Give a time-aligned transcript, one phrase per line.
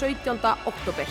[0.00, 0.38] 17.
[0.66, 1.06] oktober.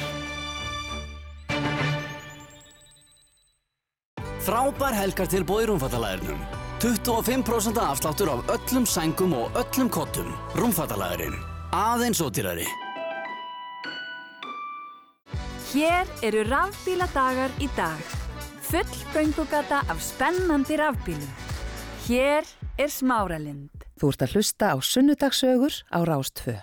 [4.40, 6.40] Frábær helgar til bóði rúmfattalæðurnum.
[6.79, 10.29] 25% afsláttur af öllum sængum og öllum kottum.
[10.55, 11.36] Rúmfattalæðurinn.
[11.76, 12.70] Aðeins ódýrari.
[15.74, 17.99] Hér eru rafbíladagar í dag.
[18.69, 21.35] Full göngugata af spennandi rafbílum.
[22.07, 22.47] Hér
[22.79, 23.83] er Smáralind.
[23.99, 26.61] Þú ert að hlusta á sunnudagsögur á Rástfö.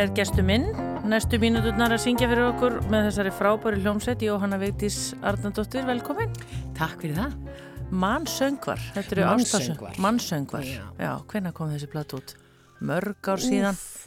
[0.00, 0.62] Er gestu minn,
[1.10, 6.30] næstu mínuturnar að syngja fyrir okkur með þessari frábæri hljómsveit Jóhanna Vigdís Arnandóttir, velkomin.
[6.78, 7.34] Takk fyrir það.
[7.90, 9.98] Mannsöngvar, þetta eru Mannsöngvar.
[10.00, 12.32] Mannsöngvar, já, já hvenna kom þessi platt út?
[12.80, 13.76] Mörg ár síðan?
[13.76, 14.06] Úf,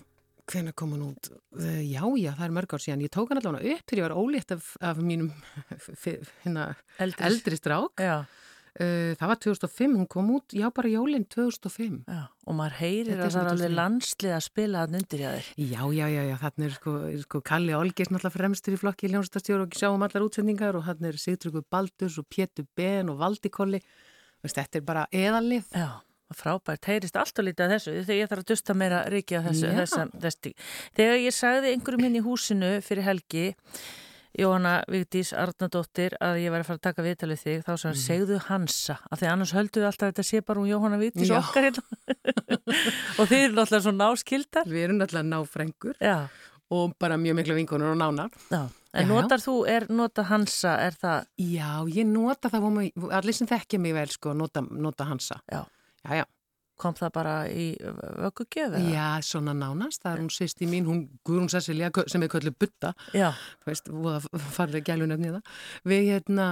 [0.50, 1.30] hvenna kom hann út?
[1.60, 3.06] Uh, já, já, það er mörg ár síðan.
[3.06, 5.30] Ég tók hann allavega upp þegar ég var ólétt af, af mínum
[6.48, 8.02] hérna, eldri strák.
[8.02, 8.16] Já.
[8.74, 12.00] Uh, það var 2005, hún kom út, já bara jólinn 2005.
[12.10, 15.50] Já, og maður heyrir að það er alveg landslið að spila hann undir hjá þér.
[15.62, 19.06] Já, já, já, já, þarna er sko, er sko Kalli Olgers náttúrulega fremstur í flokki
[19.06, 23.22] í hljónstastjóru og sjáum allar útsendingar og þarna er Sigtryggur Baldurs og Pétur Ben og
[23.22, 23.82] Valdi Kolli.
[24.42, 25.70] Veist, þetta er bara eðalið.
[25.78, 25.92] Já,
[26.34, 29.52] frábært, heyrist allt og lítið að þessu þegar ég þarf að dusta meira rikið að
[29.52, 30.56] þessu, þessa.
[30.98, 33.46] Þegar ég sagði einhverjum hinn í húsinu fyrir helgi
[34.34, 38.00] Jóhanna Vigdís Arnardóttir að ég væri að fara að taka viðtalið þig þá sagði hann,
[38.04, 38.96] segðu Hansa.
[39.12, 41.36] Af því annars höldu við alltaf að þetta sé bara um Jóhanna Vigdís Já.
[41.38, 41.84] okkar hérna.
[43.20, 44.72] Og þið eru náttúrulega svo náskildar.
[44.74, 46.00] Við erum náttúrulega náfrængur.
[46.02, 46.18] Já,
[46.74, 48.32] og bara mjög miklu vinkonur og nánar.
[48.50, 48.64] já.
[48.94, 51.26] En notar þú, er nota Hansa, er það?
[51.42, 55.40] Já, ég nota það, allir sem þekkja mig vel sko, nota, nota hansa.
[55.50, 55.64] Já,
[56.06, 56.26] já.
[56.84, 58.78] Kom það bara í vöggugjöf?
[58.92, 62.94] Já, svona nánast, það er hún sýsti mín, hún Guðrún Cecilia, sem er kölluð Butta,
[63.64, 64.22] þú veist, voða
[64.58, 65.54] farlega gælunöfni það.
[65.90, 66.48] Við, hérna,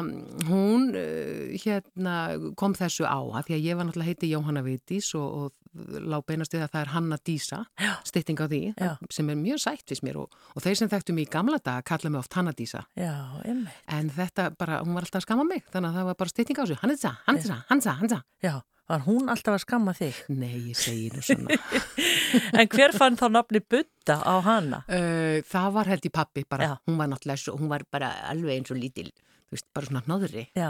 [0.50, 2.16] hún, eh, hérna,
[2.60, 6.26] kom þessu á, að því að ég var náttúrulega heiti Jóhanna Vitís og, og lág
[6.28, 7.62] beinast við að það er Hanna Dísa,
[8.04, 8.90] stytting á því, Já.
[9.10, 11.86] sem er mjög sætt við mér og, og þeir sem þekktu mig í gamla daga
[11.88, 12.82] kalla mig oft Hanna Dísa.
[13.00, 13.14] já,
[13.48, 16.34] emmi En þetta bara, hún var alltaf að skamma mig, þannig að það var bara
[16.34, 18.20] stytting á þessu, Hansa, Hansa, Hansa, Hansa.
[18.44, 18.60] Já,
[18.92, 20.20] var hún alltaf að skamma þig?
[20.36, 21.58] Nei, ég segi nú svona.
[22.60, 24.84] En hver fann þá nafni Butta á hana?
[24.88, 26.76] Uh, það var held í pappi bara, Já.
[26.88, 29.10] hún var náttúrulega svo, hún var bara alveg eins og lítil,
[29.50, 30.70] þú veist, bara svona náðri, Já,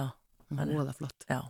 [0.49, 1.27] hún var voða flott.
[1.29, 1.41] já.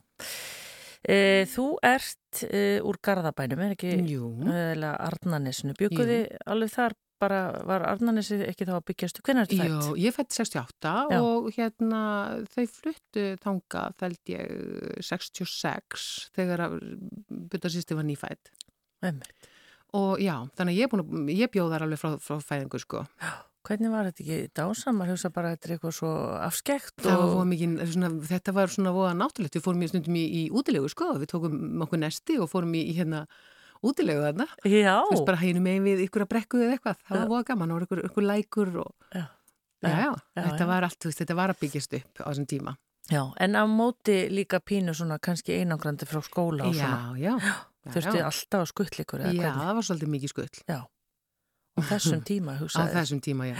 [1.02, 1.16] E,
[1.50, 5.74] þú ert e, úr Garðabænum, er ekki Jú, eða Arnanesinu.
[5.80, 9.24] Bygguði alveg þar bara, var Arnanesi ekki þá að byggjastu?
[9.26, 10.02] Hvernig er þetta Jú, fætt?
[10.02, 11.20] ég fætti 68 Já.
[11.22, 12.02] og hérna
[12.52, 14.52] þau fluttu þanga þeld ég
[15.12, 16.76] 66 þegar að
[17.54, 18.52] byttarsýsti var nýfætt.
[19.06, 19.32] Emmi.
[19.98, 23.06] Og já, þannig að ég, búin að, ég bjóð þar alveg frá, frá fæðingu sko.
[23.68, 25.10] Hvernig var þetta ekki dásamar?
[25.12, 27.34] Hjósa bara að þetta er eitthvað svo afskekt var og...
[27.36, 31.12] voða mikið, svona, þetta var svona voða náttúrulegt, við fórum í í, í útilegu sko,
[31.22, 33.26] við tókum okkur nesti og fórum í, í hérna
[33.84, 34.46] útilegu þarna.
[34.66, 37.22] Já, þú veist, bara hænum megin við ykkur að brekku eða eitthvað, það Já.
[37.22, 39.24] var voða gaman, það var ykkur, ykkur lækur og Já.
[39.82, 40.70] já, já, Já, þetta já.
[40.72, 42.76] var allt, veist, þetta var að byggjast upp á þessum tíma.
[43.12, 47.18] já, en á móti líka pínu svona kannski einangrandi frá skóla og svona.
[47.18, 47.56] Já, já,
[47.86, 48.26] já, Þurfti já.
[48.30, 49.64] alltaf að skuttlikur eða Já, hvernig?
[49.66, 50.80] það var svolítið mikið skull Já,
[51.74, 52.94] á þessum tíma á hugsaði.
[52.94, 53.58] þessum tíma, já.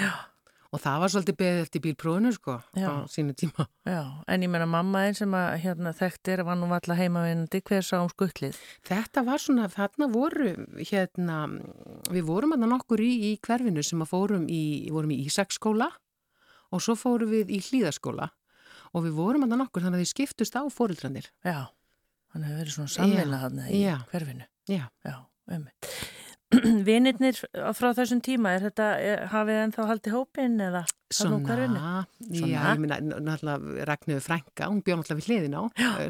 [0.72, 2.88] Og það var svolítið beðið eftir bílprófinu, sko, Já.
[2.88, 3.66] á sínu tíma.
[3.84, 7.60] Já, en ég meina mamma einn sem að hérna, þekkt er var nú alltaf heimavinnandi
[7.68, 8.56] hver sá um skuttlið.
[8.88, 11.42] Þetta var svona, þarna voru, hérna,
[12.08, 14.64] við vorum að nokkur í, í hverfinu sem að fórum í,
[14.96, 15.90] vorum í Ísaksskóla
[16.72, 18.30] og svo fórum við í Hlíðaskóla
[18.96, 21.28] og við vorum að nokkur þannig að þið skiptust á fórildranir.
[21.44, 21.68] Já,
[22.32, 24.48] hann hefur verið svona samveila hann í hverfinu.
[24.72, 24.86] Já.
[25.04, 25.16] Já,
[25.52, 25.68] um.
[26.88, 27.38] Vinirnir
[27.78, 31.82] frá þessum tíma, er þetta, er, hafið þið ennþá haldið hópin eða hverfinu?
[31.82, 32.52] já, Svona.
[32.52, 35.62] ég minna, náttúrulega Ragnöðu Frænka, hún bjó náttúrulega við hliðin á,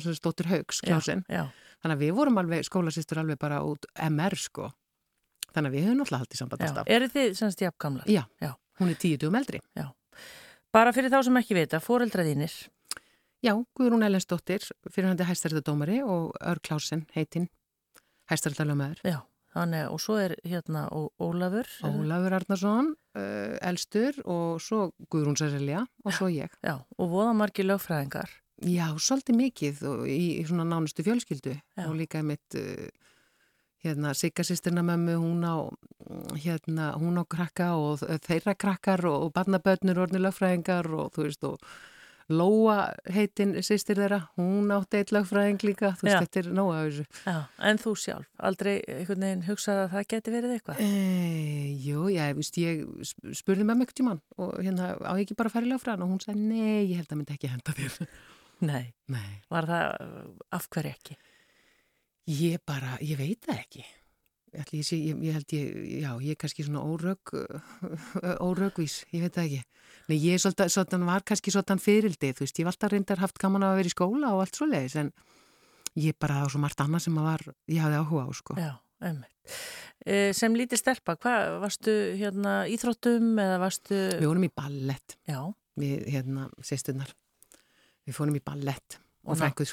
[0.04, 1.24] svona stóttur Haugs, Klásin.
[1.32, 1.46] Já,
[1.82, 4.68] Þannig að við vorum alveg, skólasýstur alveg bara út MR, sko.
[5.52, 6.68] Þannig að við höfum náttúrulega haldið samband já.
[6.70, 6.92] alltaf.
[6.94, 8.12] Eru þið semst jafngamlar?
[8.12, 8.52] Já, Já.
[8.80, 9.64] hún er tíu dugum eldri.
[10.72, 12.54] Bara fyrir þá sem ekki vita, fóreldraðínir.
[13.42, 14.62] Já, Guðrún Ellensdóttir,
[14.94, 17.50] fyrir hann hæstærdadómari og Ör Klásin, heitinn,
[18.30, 19.02] hæstærdalöfumæður.
[19.02, 19.18] Já,
[19.56, 21.68] þannig, og svo er hérna Ólafur.
[21.88, 26.54] Ólafur Arnarsson, uh, elstur og svo Guðrún Sesselja og svo ég.
[26.64, 28.32] Já, og voðamarki lögfræðingar.
[28.62, 31.86] Já, svolítið mikið í, í svona nánustu fjölskyldu Já.
[31.88, 32.90] og líka mitt uh,
[33.82, 35.66] hérna Sigga sýstirna mömmu, hún á
[36.38, 41.48] hérna, hún á krakka og þeirra krakkar og, og barnabönnur orðni lögfræðingar og þú veist
[41.48, 41.72] og
[42.34, 42.76] Lóa
[43.14, 47.06] heitin sýstir þeirra, hún átti eitt lögfræðing líka, þú veist, þetta er nóga af þessu.
[47.28, 47.36] Já,
[47.70, 50.82] en þú sjálf, aldrei einhvern veginn hugsaði að það geti verið eitthvað?
[50.82, 50.90] E,
[51.86, 55.52] jú, já, ég veist, ég sp- spurði með mjög tíman og hérna á ekki bara
[55.52, 57.98] að fara í lögfræðin og hún sagði, nei, ég held að myndi ekki henda þér.
[58.72, 58.84] Nei.
[59.10, 59.32] Nei.
[59.50, 59.88] Var það
[60.54, 61.16] af hverju ekki?
[62.32, 63.86] Ég bara, ég veit það ekki.
[64.52, 65.68] Ég, ég, ég held ég,
[66.04, 67.32] já, ég er kannski svona órög,
[68.48, 69.62] órögvís, ég veit það ekki.
[70.12, 73.22] Nei, ég er svolítið, svolítið, var kannski svolítið fyririldið, þú veist, ég hef alltaf reyndar
[73.22, 75.12] haft gaman að vera í skóla og allt svo leiðis, en
[76.04, 78.58] ég bara var svo margt annað sem var, ég hafði áhuga á, sko.
[78.60, 78.74] Já,
[79.08, 79.56] einmitt.
[80.04, 84.02] E, sem lítið stelpa, hvað, varstu hérna íþróttum eða varstu...
[84.18, 85.40] Við vorum í ballett, Já,
[85.80, 87.16] við, hérna, sýsturnar.
[88.04, 89.72] Við fórum í ballett og frængur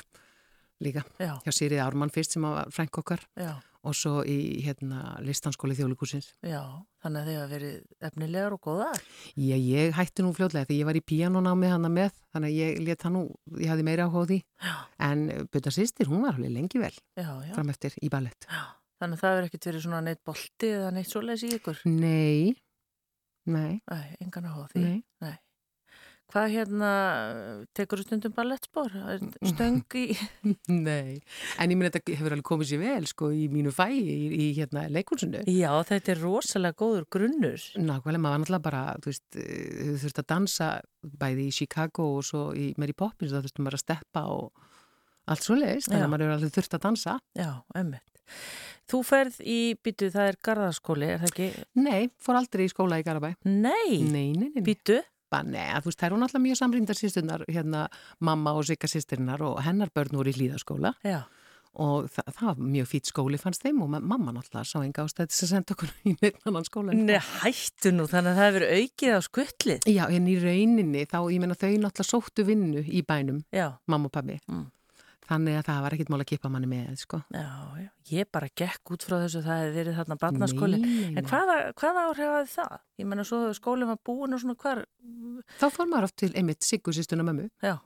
[0.85, 1.03] líka.
[1.19, 3.57] já, Hjá Sýrið Ármann fyrst sem var frænk okkar já,
[3.89, 6.31] og svo í, hérna, listanskóli þjóðlíkusins.
[6.45, 6.63] já.
[6.99, 7.75] Þannig að þið hafa verið
[8.09, 9.03] efnilegar og góðar.
[9.39, 12.81] Já, ég hætti nú fljóðlega því ég var í píanónámi hana með, þannig að ég
[12.89, 13.23] let það nú,
[13.63, 14.39] ég hafði meira á því.
[14.67, 14.75] Já,
[15.09, 17.53] En Butta sýstir, hún var alveg lengi vel já, já.
[17.55, 18.49] fram eftir í ballett.
[18.51, 18.65] já.
[18.99, 21.83] Þannig að það verið ekkert verið svona neitt bolti eða neitt svoleiðis í ykkur.
[21.87, 22.57] Nei,
[23.47, 24.83] nei, Nei, engan á því.
[24.83, 24.99] nei.
[26.29, 26.89] Hvað hérna,
[27.73, 28.93] tekur þú stundum ballettspor?
[29.53, 30.05] Stöng í...
[30.69, 31.23] Nei,
[31.57, 34.49] en ég minn þetta hefur alveg komið sér vel sko í mínu fæi í, í
[34.59, 35.41] hérna leikunsinu.
[35.49, 37.65] Já, þetta er rosalega góður grunnur.
[37.81, 40.71] Nákvæmlega, maður var náttúrulega bara, þú veist, þú þurft að dansa
[41.25, 44.69] bæði í Chicago og svo í Mary Poppins, þá þurftum maður að steppa og
[45.33, 47.19] allt svo leiðist, þannig að maður er alveg þurft að dansa.
[47.41, 48.05] Já, ömmit.
[48.89, 51.49] Þú ferð í, býtu, það er gardaskóli, er það ekki?
[51.81, 53.35] Nei, fór aldrei í skóla í Garabæ.
[53.49, 54.01] Nei?
[54.05, 54.65] Nei, nei, nei.
[55.29, 55.51] Býtu?
[55.53, 57.89] Nei, þú veist, það er hún alltaf mjög samrýndar sýstunar, hérna,
[58.25, 60.95] mamma og Sigga sýsturinnar og hennar börn voru í hlýðaskóla.
[61.07, 61.23] Já.
[61.79, 65.29] Og það, það var mjög fít skóli fannst þeim og mamma náttúrulega sá enga ástæði
[65.29, 66.97] að senda okkur í neitt annan skóla.
[66.97, 69.87] Nei, hættu nú, þannig að það hefur aukið á skuttlið.
[69.93, 73.69] Já, en í rauninni þá, ég menna þau náttúrulega sóttu vinnu í bænum, Já.
[73.87, 74.41] mamma og pabbi.
[74.49, 74.67] Mm.
[75.29, 77.19] Þannig að það var ekkit mál að kipa manni með, sko.
[77.35, 77.49] Já,
[77.83, 80.79] já, ég bara gekk út frá þessu, það hefði verið þarna barnaskóli.
[81.13, 82.79] En hvaða, hvaða áhrifaði það?
[83.03, 84.81] Ég menna, svo skólinn var búin og svona hvar...
[85.61, 87.51] Þá fór maður oft til einmitt Siggursistuna mömmu.
[87.61, 87.77] Já.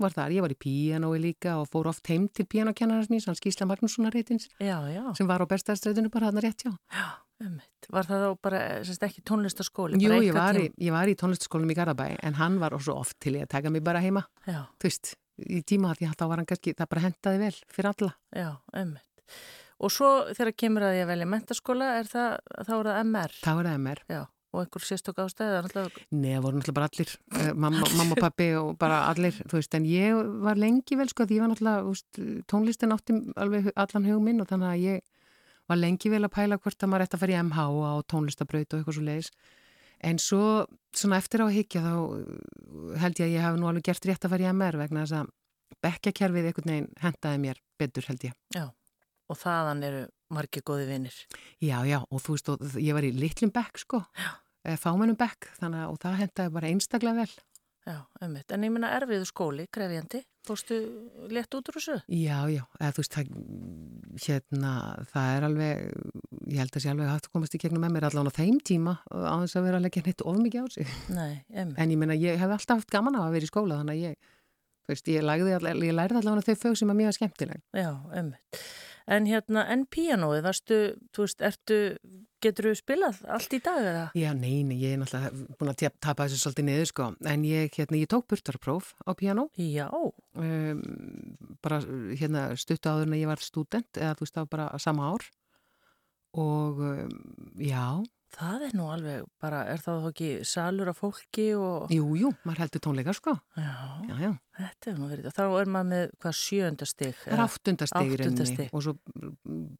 [0.00, 3.36] Var þar, ég var í píanói líka og fór oft heim til píanókennarins mín, sann
[3.36, 4.48] Skísla Magnússonar reytins.
[4.58, 5.02] Já, já.
[5.18, 6.72] Sem var á bestæðstræðinu bara hann rétt, já.
[6.96, 7.08] Já,
[7.44, 7.90] einmitt.
[7.92, 10.00] Var það þá bara, semst ekki tónlistaskóli?
[10.00, 13.18] Jú, ég var, í, ég var í tónlistaskólinum í Garabæ, en hann var svo oft
[13.20, 14.24] til ég að taka mig bara heima.
[14.48, 14.62] Já.
[14.80, 15.12] Þú veist,
[15.46, 18.12] í tíma því að þá var hann kannski, það bara hendaði vel fyrir alla.
[18.36, 19.38] Já, einmitt.
[19.80, 23.36] Og svo þegar kemur að ég velja mentaskóla, er það, þá er það MR?
[23.40, 24.02] Þá er það MR.
[24.12, 24.20] Já,
[24.50, 25.60] og einhver sérstök ástæði?
[25.62, 26.00] Alltaf...
[26.12, 29.56] Nei, það voru náttúrulega bara allir, uh, mamma, mamma og pappi og bara allir, þú
[29.56, 34.10] veist, en ég var lengi vel, sko, því ég var náttúrulega, tónlistin átti alveg allan
[34.10, 35.08] hugum minn og þannig að ég
[35.70, 38.74] var lengi vel að pæla hvort að maður ætti að fara í MH á tónlistabraut
[38.74, 39.32] og eitthvað svo leiðis.
[40.06, 40.64] En svo,
[40.96, 41.94] svona eftir á að higgja þá
[43.02, 45.18] held ég að ég hafi nú alveg gert rétt að fara í MR vegna þess
[45.18, 45.32] að
[45.84, 48.38] bekkjakerfið einhvern veginn hendaði mér betur held ég.
[48.56, 48.64] Já,
[49.30, 51.20] og þaðan eru margir góði vinnir.
[51.62, 54.02] Já, já, og þú veist, og, ég var í litlum bekk sko,
[54.80, 57.32] fámennum bekk, þannig að það hendaði bara einstaklega vel.
[57.88, 60.76] Já, ummitt, en ég menna erfiðu skóli, krefjandi, fórstu
[61.32, 61.96] létt út úr þessu?
[62.12, 63.30] Já, já, eða þú veist, það,
[64.26, 64.72] hérna,
[65.10, 65.86] það er alveg,
[66.50, 68.58] ég held að sé alveg hægt að komast í gegnum með mér allavega á þeim
[68.66, 70.92] tíma á þess að vera að leggja neitt of mikið á sig.
[71.14, 71.78] Nei, ummitt.
[71.78, 74.04] En ég menna, ég hef alltaf haft gaman á að vera í skóla, þannig að
[74.08, 74.30] ég,
[74.90, 77.62] veist, ég, lagði, ég lærði allavega þau fög sem er mjög skemmtileg.
[77.76, 77.90] Já,
[78.22, 78.64] ummitt.
[79.10, 80.76] En hérna, en píanóið, varstu,
[81.16, 81.78] þú veist, ertu,
[82.44, 84.04] getur þú spilað allt í dag eða?
[84.14, 87.08] Já, neini, ég er náttúrulega búin að tapa þessu svolítið niður, sko.
[87.32, 89.48] En ég, hérna, ég tók burtarpróf á píanó.
[89.58, 89.88] Já.
[89.90, 90.84] Um,
[91.64, 91.80] bara,
[92.20, 95.26] hérna, stuttu áður en ég var student, eða þú veist, var bara sama ár.
[96.38, 98.00] Og, um, já.
[98.30, 101.90] Það er nú alveg, bara, er það ekki salur af fólki og...
[101.90, 103.34] Jú, jú, maður heldur tónleikar, sko.
[103.58, 103.72] Já,
[104.06, 104.30] já, já.
[104.60, 107.16] Þetta er nú verið, þá er maður með hvað sjöndastig?
[107.24, 108.94] Það er áttundastig í rauninni og svo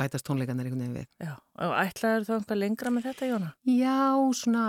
[0.01, 1.09] bætast tónleikarnir einhvern veginn við.
[1.23, 3.53] Já, og ætlaður þá einhver lengra með þetta, Jóna?
[3.71, 4.03] Já,
[4.41, 4.67] svona,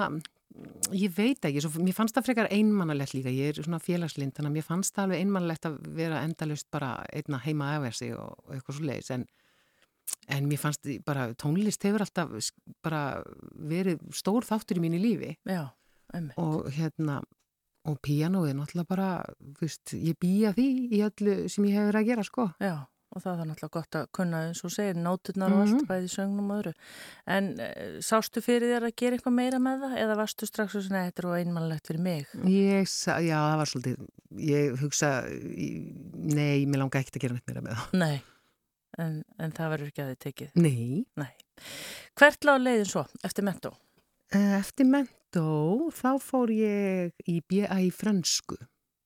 [1.02, 4.54] ég veit ekki, svo, mér fannst það frekar einmannalegt líka, ég er svona félagslind, þannig
[4.54, 8.58] að mér fannst það alveg einmannalegt að vera endalust bara einna heima aðversi og, og
[8.60, 9.26] eitthvað svo leiðis, en
[10.32, 12.30] En mér fannst bara, tónlist hefur alltaf
[12.86, 13.02] bara
[13.58, 15.34] verið stór þáttur í mínu lífi.
[15.50, 15.70] Já.
[16.38, 17.22] Og hérna,
[17.88, 19.10] og píanóið náttúrulega bara,
[19.60, 22.46] veist, ég býja því í öllu sem ég hefur að gera, sko.
[22.62, 22.74] Já,
[23.16, 25.88] og það er náttúrulega gott að kunna, eins og segir, nóturnar og allt, Mhm.
[25.90, 26.74] bæði sögnum og öðru.
[27.28, 30.84] En e, sástu fyrir þér að gera eitthvað meira með það, eða varstu strax og
[30.84, 32.28] svona, er einmannlegt fyrir mig?
[32.46, 35.12] Ég, já, það var svolítið, ég hugsa,
[36.16, 38.00] nei, mér langa ekkert að gera neitt meira með það.
[38.00, 38.22] Nei,
[39.00, 40.52] en, en það verður ekki að þið tekið.
[40.56, 41.06] Nei.
[41.20, 41.32] Nei.
[42.20, 43.72] Hvert lág leiðin svo, eftir mentó?
[44.32, 45.46] Eh, Eftir mentó,
[45.96, 48.58] þá fór ég í BA í frönsku.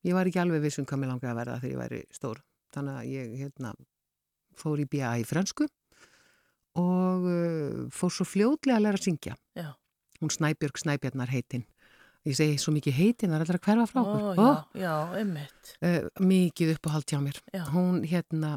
[0.06, 2.42] Ég var ekki alveg viss um hvað mér langaði að verða þegar ég væri stór.
[2.76, 3.72] Þannig að ég hérna,
[4.60, 5.66] fór í BA í frönsku
[6.76, 9.38] og uh, fór svo fljótlega að læra að syngja.
[9.58, 9.70] Já.
[10.22, 11.66] Hún Snæbjörg Snæbjarnar heitinn.
[12.26, 14.40] Ég segi svo mikið heitinn, það er allra hverfa frá okkur.
[14.42, 15.74] Ó, já, já, einmitt.
[15.82, 17.42] Uh, mikið upp á hald hjá mér.
[17.54, 17.64] Já.
[17.74, 18.56] Hún, hérna,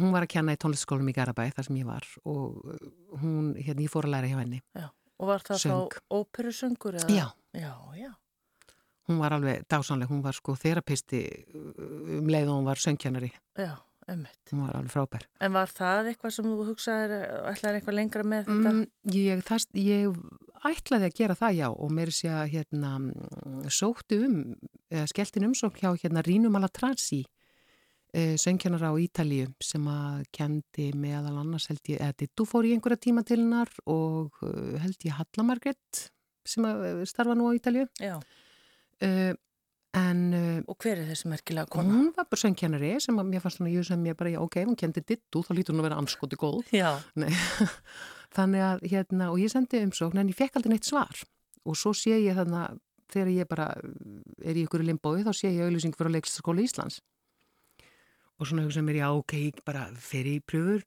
[0.00, 2.86] hún var að kenna í tónlistaskólum í Garabæ, þar sem ég var og uh,
[3.22, 4.62] hún, hérna, ég fór að læra hjá henni.
[4.76, 4.88] Já.
[5.16, 5.96] Og var það Söng.
[5.96, 7.00] þá óperusöngur?
[7.08, 7.26] Já.
[7.56, 8.12] Já, já.
[9.06, 11.20] Hún var alveg dásanleg, hún var sko þerapisti
[11.54, 13.30] um leið og hún var söngkjannari.
[13.56, 13.76] Já,
[14.10, 14.40] einmitt.
[14.50, 15.28] Hún var alveg frábær.
[15.40, 17.14] En var það eitthvað sem þú hugsaðir,
[17.52, 18.72] ætlaðir eitthvað lengra með þetta?
[18.74, 18.82] Mm,
[19.14, 20.18] ég, það, ég
[20.66, 24.36] ætlaði að gera það já og mér sé að hérna mm, sóttu um,
[24.90, 27.22] eða skelltin umsók hjá hérna Rínu Malatrasi
[28.16, 32.74] eh, söngkjannara á Ítalíu sem að kendi meðal annars held ég, eða Dittu fór í
[32.74, 36.06] einhverja tíma til hennar og eh, held ég Halla Margrét
[36.46, 37.88] sem að eh, starfa nú á Ítalíu.
[38.00, 38.16] Já.
[38.96, 39.34] Uh,
[39.92, 41.92] en uh, Og hver er þessi merkilega kona?
[41.92, 44.38] hún var bara söngkennari sem að mér fannst hún að ég sem ég bara, já,
[44.40, 46.88] ok, ef hún kendi dittu þá lítur hún að vera anskoti góð Já.
[47.20, 47.28] Nei.
[48.36, 51.20] þannig að, hérna, og ég sendi umsókn en ég fekk aldrei neitt svar
[51.68, 52.70] og svo sé ég þarna
[53.12, 53.68] þegar ég bara
[54.40, 57.02] er í ykkur limbói þá sé ég auðlýsing fyrir að leiklistaskóla Íslands
[58.36, 60.84] og svona hugsa mér, já ok, ég bara fer í pröfur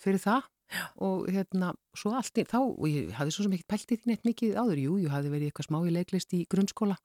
[0.00, 0.84] fyrir það já.
[1.06, 4.10] og hérna, svo allt í þá og ég hafði svo sem ekki pælt í því
[4.12, 6.98] neitt mikið áður jú, ég hafði verið eitthvað smá í leiklist í grunnskóla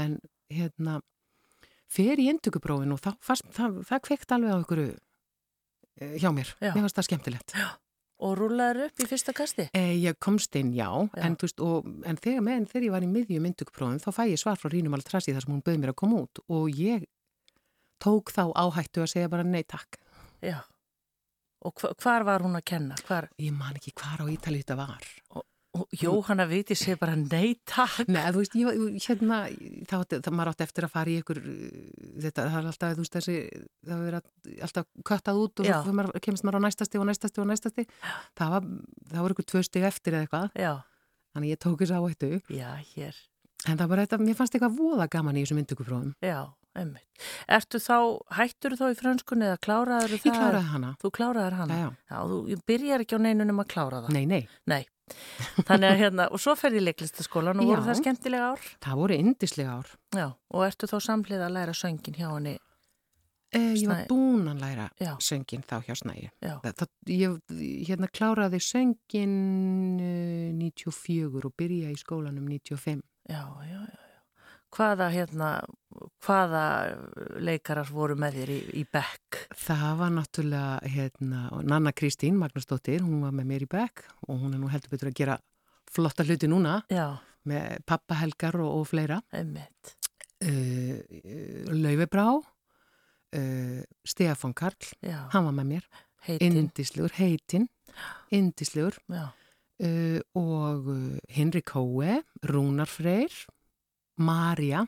[0.00, 0.18] en
[0.52, 1.00] hérna
[1.90, 6.54] fer í endugubrófin og það, fast, það, það kveikt alveg á ykkur eh, hjá mér,
[6.58, 6.72] já.
[6.74, 7.70] mér fannst það skemmtilegt Já
[8.20, 9.64] Og rúlaður upp í fyrsta kasti?
[9.76, 11.22] Eh, ég komst inn, já, já.
[11.24, 14.40] En, veist, og, en þegar, með, þegar ég var í miðjum myndugprófum þá fæ ég
[14.42, 17.06] svar frá Rínum Altrassi þar sem hún bauð mér að koma út og ég
[18.02, 20.00] tók þá áhættu að segja bara nei takk.
[20.40, 20.60] Já,
[21.66, 22.98] og hvar var hún að kenna?
[23.06, 23.28] Hvar?
[23.40, 25.08] Ég man ekki hvar á Ítalið þetta var.
[25.36, 25.42] Og,
[25.76, 28.08] og Jóhanna viti sé bara nei takk.
[28.08, 29.40] Nei, þú veist, ég, hérna,
[29.90, 31.40] það, það maður átti eftir að fara í ykkur,
[32.24, 36.20] þetta, það er alltaf, þú veist, þessi, það verið alltaf köttað út og svo maður,
[36.24, 37.86] kemst maður á næstasti og næstasti og næstasti.
[38.40, 38.70] Það var,
[39.12, 40.56] það voru ykkur tvö stygg eftir eða eitthvað.
[40.64, 40.72] Já.
[41.36, 42.32] Þannig ég tók þess að á eittu.
[42.56, 43.20] Já, hér.
[43.68, 46.14] En það var þetta, mér fannst eitthvað voða gaman í þessum myndugufróðum.
[46.24, 46.40] Já.
[46.78, 47.24] Einmitt.
[47.50, 47.96] Ertu þá,
[48.38, 50.28] hættur þú þá í frönskunni eða kláraður það?
[50.30, 50.92] Ég kláraði hana.
[51.02, 51.76] Þú kláraði hana?
[51.76, 52.14] Já, já.
[52.14, 54.14] Já, þú byrjar ekki á neinunum að klára það?
[54.14, 54.42] Nei, nei.
[54.70, 54.82] Nei,
[55.66, 58.66] þannig að hérna, og svo ferði í leiklistaskólan og voru það skemmtilega ár?
[58.86, 59.94] Það voru indislega ár.
[60.14, 62.58] Já, og ertu þá samlið að læra söngin hjá henni?
[63.50, 65.10] Eh, ég var búin að læra já.
[65.26, 66.28] söngin þá hjá Snægi.
[66.38, 67.56] Það, ég
[67.88, 69.34] hérna kláraði söngin
[69.98, 73.02] uh, 94 og byrja í skólanum 95.
[73.26, 74.09] Já, já, já
[74.74, 75.50] hvaða, hérna,
[76.24, 76.64] hvaða
[77.42, 79.40] leikarar voru með þér í, í Beck?
[79.58, 84.54] Það var náttúrulega hérna, Nanna Kristín Magnúsdóttir, hún var með mér í Beck og hún
[84.54, 85.38] er nú heldur betur að gera
[85.90, 87.18] flotta hluti núna Já.
[87.48, 89.20] með pappahelgar og, og fleira.
[89.34, 89.96] Einmitt.
[90.40, 90.96] Uh,
[91.74, 95.26] Lauvebrá, uh, Stefan Karl, Já.
[95.34, 95.90] hann var með mér.
[96.24, 96.56] Heitin.
[96.60, 97.66] Indislegur, heitin,
[98.30, 98.98] indislegur.
[99.10, 100.90] Uh, og
[101.32, 103.32] Henrik Hóe, Rúnar Freyr,
[104.20, 104.84] Marja,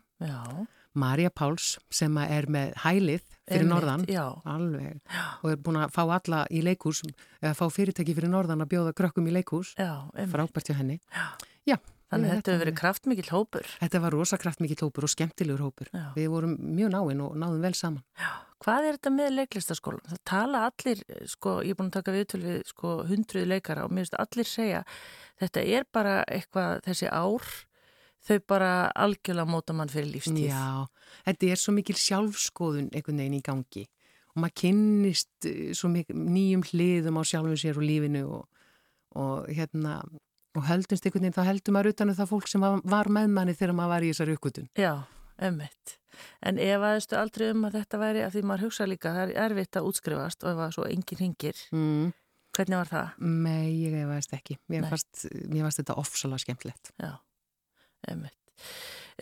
[0.93, 4.05] Marja Páls sem er með hælið fyrir Einmitt, norðan.
[4.13, 4.27] já.
[4.45, 5.01] alveg.
[5.43, 7.01] Og er búin að fá alla í leikús
[7.41, 11.01] eða fá fyrirtæki fyrir norðan að bjóða krökkum í leikús frábært hjá henni.
[11.11, 11.27] Já.
[11.73, 11.77] Já,
[12.13, 13.69] Þannig að þetta hefur verið kraftmikill hópur.
[13.81, 15.89] Þetta var rosa kraftmikill hópur og skemmtilegur hópur.
[16.13, 18.03] Við vorum mjög náinn og náðum vel saman.
[18.63, 20.05] Hvað er þetta með leiklistaskólan?
[20.11, 23.91] Það tala allir, sko, ég er búin að taka viðtöl við sko, hundruð leikara og
[23.97, 24.83] mér finnst allir segja
[25.43, 27.49] þetta er bara eitthvað þessi ár
[28.27, 30.51] þau bara algjörlega móta mann fyrir lífstíð.
[30.51, 30.87] Já,
[31.27, 33.87] þetta er svo mikil sjálfskoðun einhvern veginn í gangi
[34.33, 38.69] og maður kynnist eh, svo mikil nýjum hliðum á sjálfum sér og lífinu og,
[39.19, 39.99] og hérna
[40.57, 43.57] og heldumst einhvern veginn, þá heldum maður utan um það fólk sem var með manni
[43.57, 44.71] þegar maður var í þessari uppgötun.
[44.79, 44.93] Já,
[45.49, 45.99] ömmit.
[46.45, 49.45] En ef aðeistu aldrei um að þetta væri, að því maður hugsa líka, það er
[49.47, 52.11] erfitt að útskrifast og ef það svo engin hingir, mm.
[52.53, 53.15] hvernig var það?
[53.47, 54.59] Nei, ég veist ekki.
[54.73, 55.25] Mér fannst,
[55.81, 56.93] þetta ofsalega skemmtilegt.
[57.01, 57.15] Já.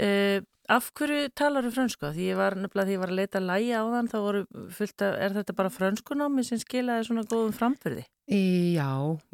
[0.01, 0.41] Uh,
[0.71, 2.11] af hverju talar þú frönsku?
[2.15, 4.43] Því ég var nefnilega því ég var að leita læja á þann þá voru
[4.77, 8.05] fullt að, er þetta bara frönskunámi sem skilaði svona góðum framfyrði?
[8.31, 8.91] Já,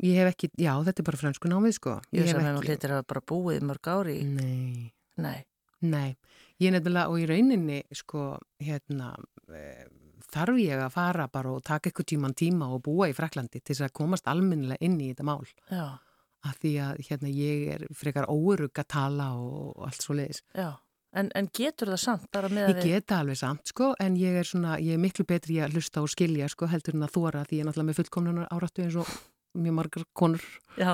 [0.07, 1.99] ég hef ekki, já þetta er bara frönskunámið sko.
[2.17, 4.17] Ég sem hefur hlutir að bara búið mörg ári.
[4.25, 4.89] Nei.
[5.21, 5.39] Nei.
[5.85, 6.17] Nei,
[6.63, 8.31] ég nefnilega og í rauninni sko
[8.65, 9.11] hérna
[9.53, 9.85] e,
[10.33, 13.75] þarf ég að fara bara og taka eitthvað tíman tíma og búa í Fraklandi til
[13.75, 15.45] þess að komast alminnilega inn í þetta mál.
[15.69, 16.01] Já
[16.45, 20.43] að því að hérna, ég er frekar óurug að tala og allt svo leiðis.
[20.57, 20.69] Já,
[21.17, 22.83] en, en getur það samt bara með að við...
[22.83, 26.05] Ég geta alveg samt sko, en ég er svona, ég er miklu betri að hlusta
[26.05, 29.01] og skilja sko heldur en að þóra því ég er náttúrulega með fullkomnunar áratu eins
[29.03, 29.13] og
[29.57, 30.49] mjög margar konur.
[30.77, 30.93] Já.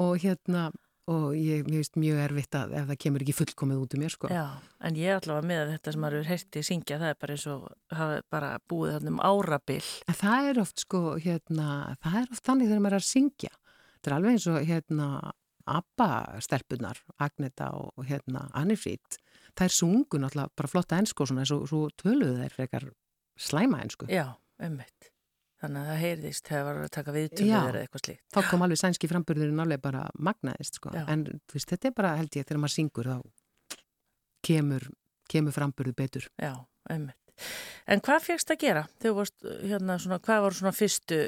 [0.00, 0.66] Og hérna,
[1.12, 4.30] og ég veist mjög erfitt að ef það kemur ekki fullkomið út um mér sko.
[4.32, 4.44] Já,
[4.86, 7.46] en ég er allavega með að þetta sem maður heyrtið syngja, það er bara eins
[7.50, 7.64] og
[7.98, 9.88] hafa bara búið þarna um árabill.
[10.06, 11.66] En það er oft sko, hérna,
[12.04, 13.52] það er oft þannig þegar maður er að syngja
[14.02, 15.06] Þetta er alveg eins og hérna
[15.70, 19.20] ABBA-stelpunar, Agneta og hérna Annifrít.
[19.54, 22.88] Það er sungu náttúrulega bara flotta ennsku og svona eins og svo töluðu þeir frekar
[23.38, 24.08] slæma ennsku.
[24.10, 24.26] Já,
[24.58, 25.12] ummitt.
[25.62, 28.24] Þannig að það heyrðist þegar það var að taka viðtöluður eða eitthvað slíkt.
[28.34, 30.90] Þá kom alveg sænski frambörðurinn alveg bara magnaðist sko.
[30.90, 31.04] Já.
[31.12, 31.22] En
[31.54, 33.18] veist, þetta er bara held ég þegar maður syngur þá
[34.42, 34.88] kemur,
[35.30, 36.26] kemur frambörðu betur.
[36.42, 36.56] Já,
[36.90, 37.21] ummitt.
[37.90, 38.82] En hvað fegst að gera?
[39.16, 41.18] Varst, hérna, svona, hvað var svona fyrstu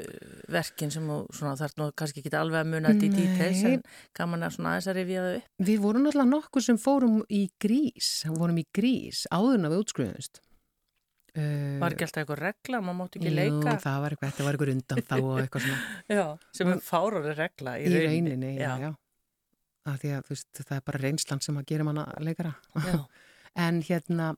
[0.51, 3.83] verkin sem þarf nú kannski ekki alveg að muna þetta í details en
[4.15, 5.49] gaman að svona aðeins að rifja þau upp?
[5.69, 10.41] Við vorum náttúrulega nokkur sem fórum í grís, vorum í grís áðurna við útskruðumst.
[11.35, 13.73] Uh, var ekki alltaf eitthvað regla, maður mátti ekki jú, leika?
[13.73, 15.79] Jú, það var eitthvað, þetta var eitthvað undan þá og eitthvað svona.
[16.15, 18.35] já, sem er fárori regla í, í rauninni.
[18.37, 18.91] rauninni já, já.
[19.85, 22.53] Að því að veist, það er bara reynslan sem að gera manna leikara.
[23.65, 24.29] en hérna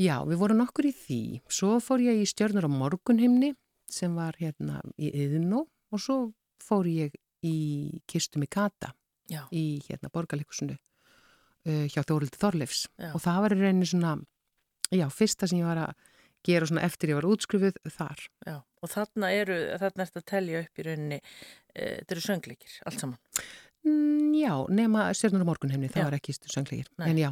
[0.00, 1.22] Já, við vorum okkur í því.
[1.52, 3.52] Svo fór ég í stjörnur á morgunhimni
[3.90, 6.18] sem var hérna í Yðnó og svo
[6.62, 8.94] fór ég í Kistum í Kata
[9.30, 9.44] Já.
[9.52, 13.10] í hérna borgarleikusinu uh, hjá Þórildi Þorleifs Já.
[13.12, 14.14] og það var í rauninni svona,
[14.88, 16.08] já, fyrsta sem ég var að
[16.48, 18.22] gera svona eftir ég var útskrifuð þar.
[18.48, 21.18] Já, og þarna eru, þarna ertu að telja upp í rauninni,
[21.74, 23.42] e, þetta eru söngleikir, allt saman.
[23.86, 26.04] Mm, já, nema Stjörnur og morgunheimni, það Já.
[26.10, 26.88] var ekki söngleikir.
[27.00, 27.06] Nei.
[27.10, 27.30] En já,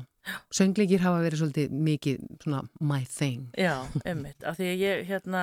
[0.57, 3.51] söngleikir hafa verið svolítið mikið svona my thing.
[3.59, 3.75] Já,
[4.09, 5.43] ummitt, af því að ég, hérna,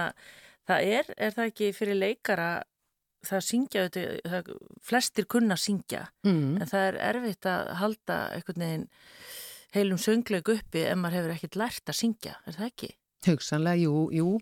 [0.67, 2.47] það er, er það ekki fyrir leikara,
[3.25, 3.83] það syngja,
[4.25, 4.49] það,
[4.81, 6.57] flestir kunna syngja, Mm.
[6.61, 8.87] en það er erfitt að halda einhvern veginn
[9.75, 12.89] heilum söngleik uppi ef maður hefur ekkert lært að syngja, er það ekki?
[13.25, 14.39] Hugsanlega, jú, jú,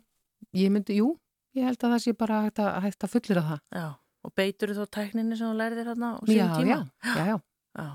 [0.54, 1.14] ég myndi, jú,
[1.56, 3.62] ég held að það sé bara hægt að, hægt að fullir að það.
[3.80, 3.88] Já,
[4.24, 6.80] og beitur þú þá tækninni sem þú lærðir þarna á Já, síðan já, tíma?
[7.04, 7.38] já, já.
[7.84, 7.88] Já,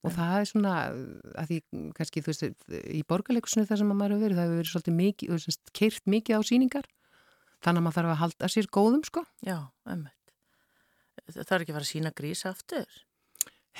[0.00, 0.74] Og það er svona,
[1.42, 1.56] að því
[1.98, 4.96] kannski, þú veist, í borgarleikusinu þar sem að maður hefur verið, það hefur verið svolítið
[4.96, 6.88] mikið, keirt mikið á síningar.
[7.60, 9.24] Þannig að maður þarf að halda sér góðum, sko.
[9.44, 9.58] já,
[9.92, 10.32] ummitt.
[11.28, 12.98] Það er ekki að fara að sína grís aftur.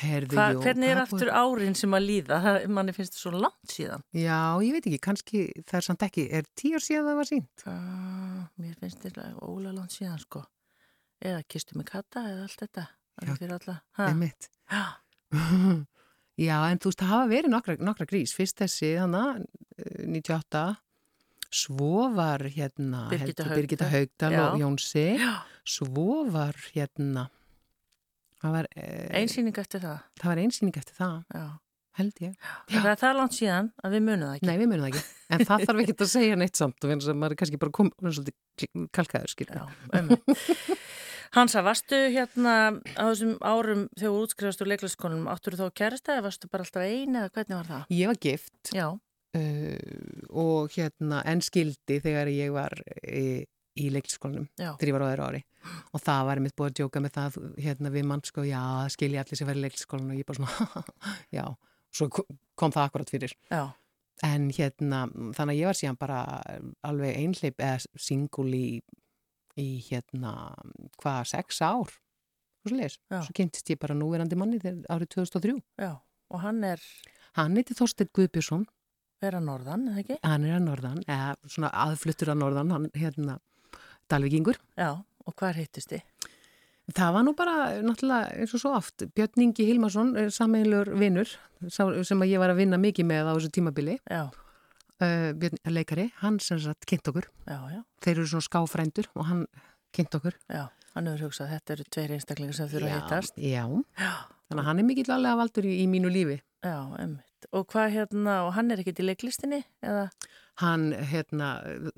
[0.00, 2.36] Herðu, Hva, jú, hvernig er aftur árin sem að líða?
[2.44, 4.04] Það, manni finnst það svo langt síðan.
[4.14, 7.28] Já, ég veit ekki, kannski það er samt ekki, er tíu ár síðan það var
[7.32, 7.64] sínt?
[7.66, 10.44] Uh, mér finnst þetta ólega langt síðan sko.
[11.20, 12.86] Eða kistu mig katta eða allt þetta.
[13.20, 14.06] Já.
[14.70, 14.84] Já,
[16.40, 18.32] Já, en þú veist, það hafa verið nokkra, nokkra grís.
[18.32, 19.24] Fyrst þessi, hana,
[20.08, 20.62] 98,
[21.52, 23.88] svo var hérna, Birgitta.
[23.92, 24.40] Haugdal Já.
[24.46, 25.34] og Jónsi, Já.
[25.68, 27.26] svo var hérna,
[28.40, 29.98] það var, eh, einsýning eftir það.
[30.22, 31.44] það var einsýning eftir það, Já.
[32.00, 32.34] held ég.
[32.70, 34.48] Það er langt síðan að við munum það ekki.
[34.48, 35.04] Nei, við munum það ekki.
[35.30, 37.76] En það þarf ekki að segja neitt samt og finnst að maður er kannski bara
[37.76, 39.68] komið svolítið kalkaður, skilja.
[41.30, 41.36] Einmitt.
[41.36, 42.54] Hansa, varstu hérna
[42.98, 46.64] á þessum árum þegar þú útskrifast úr leiklæskonum, áttur þú þá kærasta eða varstu bara
[46.64, 47.84] alltaf eina eða hvernig var það?
[47.94, 48.72] Ég var gift
[49.38, 52.74] uh, og hérna en skildi þegar ég var
[53.06, 53.46] í,
[53.78, 54.72] í leiklisskólanum Já.
[54.74, 55.42] þegar ég var á öðru ári
[55.94, 59.20] og það var mitt búið að djóka með það hérna við mann sko, já, skilji
[59.20, 60.84] allir sem verið í leiklisskólanum og ég bara svona,
[61.38, 61.44] já
[61.94, 62.26] svo ko-
[62.58, 63.62] kom það akkurat fyrir já,
[64.26, 65.04] en hérna,
[65.36, 66.18] þannig að ég var síðan bara
[66.90, 68.80] alveg einhleip eða singul í,
[69.60, 70.32] í hérna
[71.00, 71.90] hvað, sex ár
[72.60, 73.20] og svo leis, Já.
[73.24, 75.92] svo kynntist ég bara núverandi manni árið 2003 já.
[76.30, 76.82] Og hann er
[77.38, 78.66] hann heiti Þorsteinn Guðbjörnsson
[79.20, 80.18] vera norðan, eða ekki?
[80.24, 83.38] hann er að norðan, eða svona aðfluttur að norðan, hann hérna
[84.10, 84.56] Dalvíkingur.
[84.80, 84.90] Já,
[85.26, 86.02] og hvar hittist þið?
[86.90, 87.52] Það var nú bara
[87.86, 89.04] náttúrulega eins og svo oft.
[89.14, 91.30] Björn Ingi Hilmarsson er sammeilur vinnur
[91.70, 93.94] sem að ég var að vinna mikið með á þessu tímabili.
[94.10, 94.24] Já,
[95.00, 97.28] Uh, Björn leikari, hann sem sagt kynnt okkur.
[97.48, 99.46] já, já, Þeir eru svona skáfrændur og hann
[99.96, 100.36] kynnt okkur.
[100.52, 100.66] já.
[100.90, 103.36] Hann hefur hugsað að þetta eru tveir einstaklingar sem þurfa að hittast.
[103.38, 103.62] Já,
[103.96, 104.12] Já,
[104.50, 106.40] þannig að hann er mikill alveg valdur í, í mínu lífi.
[106.66, 107.46] já, emmitt.
[107.56, 110.08] Og hvað hérna, og hann er ekkit í leiklistinni, eða?
[110.60, 111.52] Hann, hérna,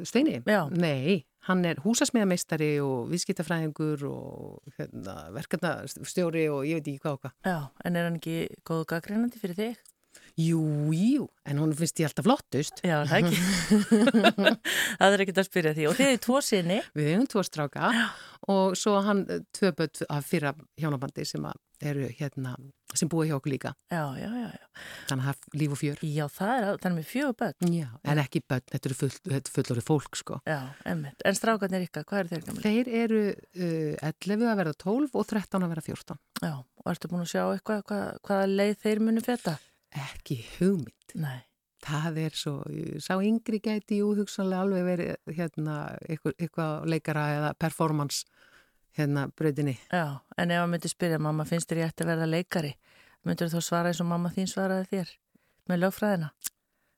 [0.07, 0.37] Steini?
[0.47, 0.69] Já.
[0.71, 7.25] Nei, hann er húsasmiðameistari og viðskiptafræðingur og hérna, verkefnastjóri og ég veit ekki hvað og
[7.25, 7.35] hvað.
[7.49, 7.57] Já,
[7.89, 8.37] en er hann ekki
[8.69, 9.81] góðu gaggreinandi fyrir þig?
[10.41, 10.63] Jú,
[10.97, 12.81] jú, en hún finnst ég alltaf flottust.
[12.87, 13.41] Já, það ekki.
[15.01, 15.89] það er ekkit að spyrja því.
[15.91, 16.79] Og þið er tvo sinni.
[16.97, 17.91] Við hefum tvo stráka
[18.51, 22.55] og svo hann eh, tvö börn af fyrra hjónabandi sem að eru hérna,
[22.95, 23.73] sem búa hjá okkur líka.
[23.91, 24.67] Já, já, já, já.
[25.11, 26.03] Þannig að er líf og fjör.
[26.07, 27.73] Já, það er, það er með fjögur börn.
[27.75, 30.39] Já, en ekki börn, þetta eru full, er fullorið fólk sko.
[30.49, 30.61] Já,
[30.93, 31.27] emmitt.
[31.27, 32.69] En strákarnir ykkar, hvað eru þeir gamlega?
[32.69, 36.23] Þeir eru uh, 11 að verða 12 og 13 að verða 14.
[36.43, 39.59] Já, og ertu búin að sjá eitthvað, hvað, hvaða leið þeir muni feta?
[39.99, 41.17] Ekki hugmynd.
[41.21, 41.41] Nei.
[41.83, 42.53] Það er svo,
[43.03, 45.77] sá yngri gæti jú hugsanlega alveg verið hérna
[46.07, 48.23] eitthvað, eitthvað leikara eða performance
[48.95, 49.75] hérna bröðinni.
[49.91, 52.73] Já, en ef að myndi spyrja, mamma, finnst þér ég ætti að verða leikari?
[53.27, 55.13] Myndur þú svara eins og mamma þín svaraði þér
[55.71, 56.31] með lögfræðina?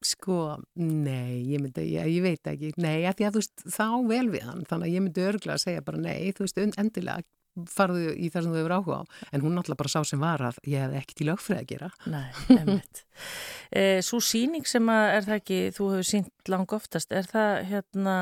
[0.05, 0.39] Sko,
[0.77, 4.27] nei, ég myndi, ég, ég veit ekki, nei, að því að þú veist, þá vel
[4.35, 7.25] við hann, þannig að ég myndi örglega að segja bara nei, þú veist, endilega
[7.71, 10.43] farðu í það sem þú hefur áhuga á, en hún náttúrulega bara sá sem var
[10.49, 11.91] að ég hef ekkert í lögfræði að gera.
[12.11, 12.27] Nei,
[12.59, 13.05] emmitt.
[13.79, 17.53] e, Svo síning sem að er það ekki, þú hefur sínt lang oftast, er það
[17.71, 18.17] hérna,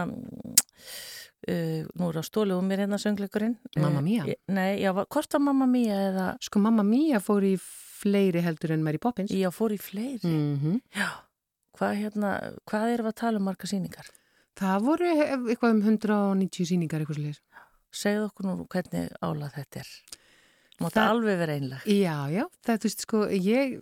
[1.49, 3.57] uh, nú er á stólu og mér hérna söngleikurinn.
[3.81, 4.27] Mamma Mia?
[4.29, 7.57] Eh, Nei, já, hvort var Mamma Mia eða, Sko, mamma Mía fór í
[8.03, 9.31] fleiri heldur en Mary Poppins.
[9.31, 10.27] já, fór í fleiri.
[10.27, 11.09] Mm Já,
[11.79, 12.33] hvað hérna,
[12.68, 14.11] hvað erum við að tala um marga síningar?
[14.59, 17.38] Það voru eitthvað um 190 síningar eitthvað sliðis.
[17.93, 19.91] Segðu okkur nú hvernig álað þetta er.
[20.83, 21.83] Máta Það- alveg vera einleg.
[21.87, 23.75] Já, já, það, þú veist, sko, ég,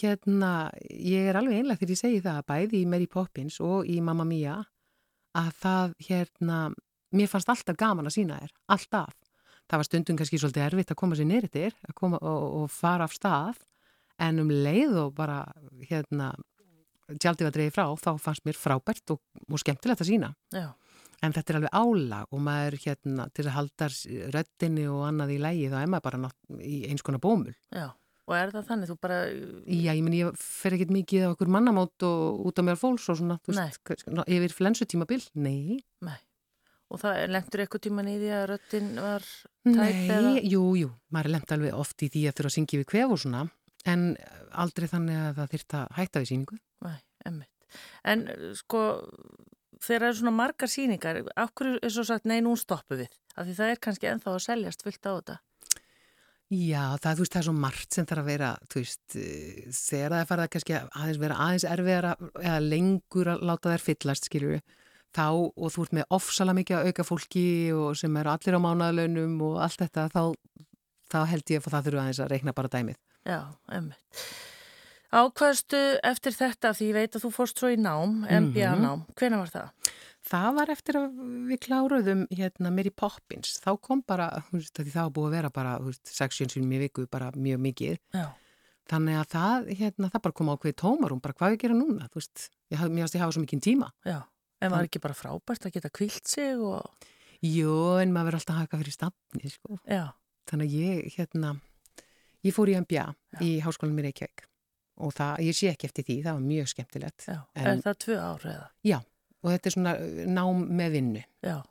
[0.00, 0.52] hérna,
[0.90, 4.24] ég er alveg einlega þegar ég segi það, bæði í Mary Poppins og í Mamma
[4.26, 4.56] Mia,
[5.36, 6.58] að það, hérna,
[7.14, 9.12] mér fannst alltaf gaman að sína þér, alltaf.
[9.68, 12.66] Það var stundum kannski svolítið erfitt að koma sér neyrir þér, að koma og, og
[12.72, 13.60] fara af stað,
[14.18, 15.38] en um leið og bara,
[15.88, 16.32] hérna,
[17.20, 20.32] tjaldið var dreigið frá, þá fannst mér frábært og, og skemmtilegt að sína.
[20.54, 20.72] Já,
[21.24, 23.90] En þetta er alveg álag og maður hérna til að halda
[24.34, 27.54] röttinni og annað í lægi þá er maður bara í eins konar bómul.
[27.72, 27.88] já.
[28.24, 29.16] og er það þannig, þú bara...
[29.68, 33.08] Já, ég menn, ég fer ekkert mikið á okkur mannamót og út á mér fólks
[33.12, 35.80] og svona, þú veist, yfir flensutímabil, nei.
[36.04, 36.16] Nei,
[36.88, 39.26] og það lendur eitthvað tíman í því að röttin var
[39.68, 40.32] Nei, eða...
[40.40, 43.20] jú, jú, maður lemt alveg oft í því að þurfa að syngja við kvef og
[43.24, 43.42] svona,
[43.92, 44.06] en
[44.64, 46.58] aldrei þannig að það þyrft að hætta við síningu.
[46.84, 46.96] Nei,
[47.28, 47.68] emmitt.
[48.06, 48.24] En
[48.56, 48.82] sko,
[49.84, 53.18] þegar það eru svona margar síningar, hverju er svo sagt, nei, nú stoppu við?
[53.34, 55.40] Af því það er kannski enþá að seljast fullt á þetta.
[56.54, 60.12] Já, það, veist, það er svo margt sem þarf að vera, þú veist, eh, þegar
[60.12, 64.28] það er farið að kannski aðeins vera aðeins erfiðara eða lengur að láta þær fyllast,
[64.28, 64.60] skiljur
[65.14, 68.64] þá og þú ert með ofsala mikið að auka fólki og sem eru allir á
[68.66, 70.22] mánaðalönum og allt þetta, þá,
[71.12, 72.98] þá held ég að það þurfu aðeins að reikna bara dæmið.
[73.24, 73.40] Já,
[73.72, 74.24] emmitt.
[75.14, 78.82] Ákvæðstu eftir þetta, því ég veit að þú fórst svo í nám, MBA Mhm.
[78.82, 79.92] nám, hvena var það?
[80.24, 81.18] Það var eftir að
[81.50, 85.34] við kláruðum hérna Mary Poppins, þá kom bara, þú veist, að því það búið að
[85.36, 87.98] vera bara, þú veist, 6-7 sinum í viku, bara mjög mikið.
[88.14, 88.26] Já.
[88.88, 92.14] Þannig að það, hérna, það bara kom ákveði tómarum, bara hvað við gera núna, þú
[92.20, 93.90] veist, ég hafði, mér hafði ég hafa svo mikið tíma.
[94.04, 94.18] Já,
[94.62, 96.82] en var ekki bara frábært að geta kvilt sig og...
[97.44, 99.78] Jú, en maður verður alltaf að haka fyrir stafni, sko.
[99.86, 100.12] Já,
[100.48, 101.60] Þannig að ég, hérna,
[102.44, 103.04] ég fór í MBA
[103.40, 104.44] í háskólanum í Reykjavík
[104.96, 107.24] og það, ég sé ekki eftir því, það var mjög skemmtilegt.
[107.28, 107.38] já.
[107.56, 108.66] En- Er það tvö ár eða?
[108.84, 108.98] Já,
[109.42, 111.24] og þetta er svona uh, nám með vinnu.
[111.42, 111.62] Já.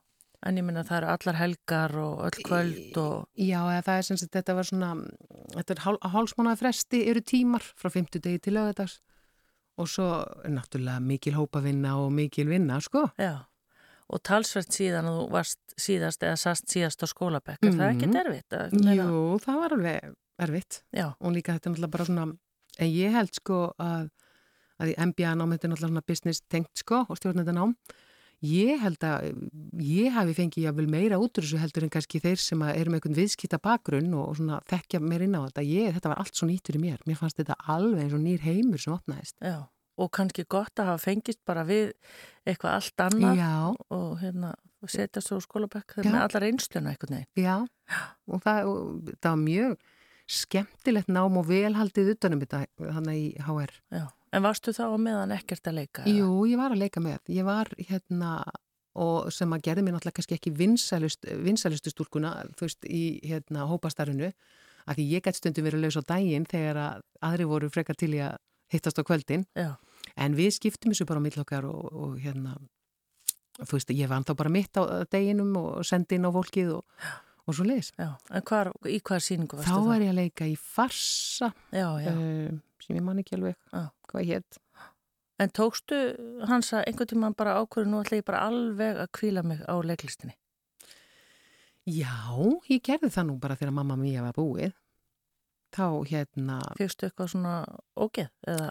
[0.46, 3.28] En ég minna það eru allar helgar og öll kvöld og...
[3.40, 4.90] Já, það er sem sagt, þetta var svona,
[5.56, 8.98] þetta er hál, hálsmánaði fresti eru tímar frá 50 degi til lögadags
[9.80, 10.10] og svo
[10.44, 13.06] er náttúrulega mikil hópavinna og mikil vinna, sko.
[13.18, 13.46] Já.
[14.12, 17.64] Og talsvert síðan þú varst síðast eða sast síðast á skólabekk.
[17.64, 18.14] Er það ekki Mhm.
[18.14, 18.84] derfitt?
[18.84, 22.38] meina- Jú, það var alveg erfitt Já, og líka þetta er náttúrulega bara svona,
[22.80, 24.10] en ég held sko að,
[24.82, 27.76] að í MBA nám þetta er náttúrulega business tengt sko og stjórnenda nám.
[28.44, 29.30] Ég held að
[29.80, 32.98] ég hafi fengið jáfnvel meira út úr þessu heldur en kannski þeir sem eru með
[33.00, 35.64] einhvern viðskipta bakgrunn og svona þekkja mér inn á þetta.
[35.64, 37.00] Ég, þetta var allt svo nýttur í mér.
[37.08, 39.38] Mér fannst þetta alveg eins og nýr heimur sem opnaðist.
[39.40, 39.64] já.
[39.96, 41.92] Og kannski gott að hafa fengist bara við
[42.50, 46.10] eitthvað allt annað og hérna og setja svo skólabekk Já.
[46.10, 47.30] með allar einsluna einhvern veginn.
[47.38, 47.56] já.
[48.28, 49.76] Og það, og það var mjög
[50.34, 53.74] skemmtilegt nám og velhaldið utanum þetta þannig í HR.
[53.94, 54.06] Já.
[54.34, 56.06] En varstu þá á meðan ekkert að leika?
[56.10, 57.20] Jú, ég var að leika með.
[57.30, 58.40] Ég var hérna
[59.00, 63.66] og sem að gerði mér náttúrulega kannski ekki vinsælust, vinsælustu stúlkuna þú veist, í hérna
[63.70, 64.30] hópastarinu
[64.86, 68.12] af því ég gætt stundum verið laus á daginn þegar að aðri voru frekar til
[68.14, 68.38] í að
[68.74, 69.76] hittast á kvöldin Já.
[70.16, 72.58] en við skiptum þessu bara á millokkar og, og hérna
[73.62, 76.86] þú veist, ég var þá bara mitt á deginum og sendi inn á fólkið og,
[77.48, 77.92] og svo leiðis.
[78.00, 78.10] Já.
[78.32, 82.14] En hvar, í hvaða síningu varstu Þá var ég að leika í farsa Já, já.
[82.14, 83.88] uh, sem ég man ekki alveg Já.
[84.12, 84.60] hvað hétt.
[85.42, 85.98] En tókstu
[86.48, 89.76] hans að einhvern tíma bara ákvörðu nú ætla ég bara alveg að kvíla mig á
[89.84, 90.36] leiklistinni?
[91.90, 92.14] Já,
[92.72, 94.72] ég gerði það nú bara þegar mamma mía var búið.
[95.74, 97.54] Þá hérna, Fjöxtu eitthvað svona
[97.98, 98.30] ógeð?
[98.48, 98.70] Eða,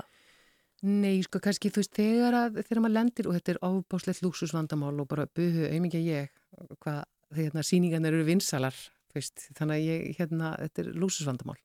[0.87, 4.94] nei sko kannski þú veist þegar, að, þegar maður lendir og þetta er ofbáslegt lúksusvandamál
[5.02, 6.30] og bara buhu auðmikið ég
[6.78, 7.02] hvað
[7.33, 8.77] þegar hérna, síningarnir eru vinsalar
[9.12, 11.59] veist, þannig að ég hérna, þetta er lúksusvandamál.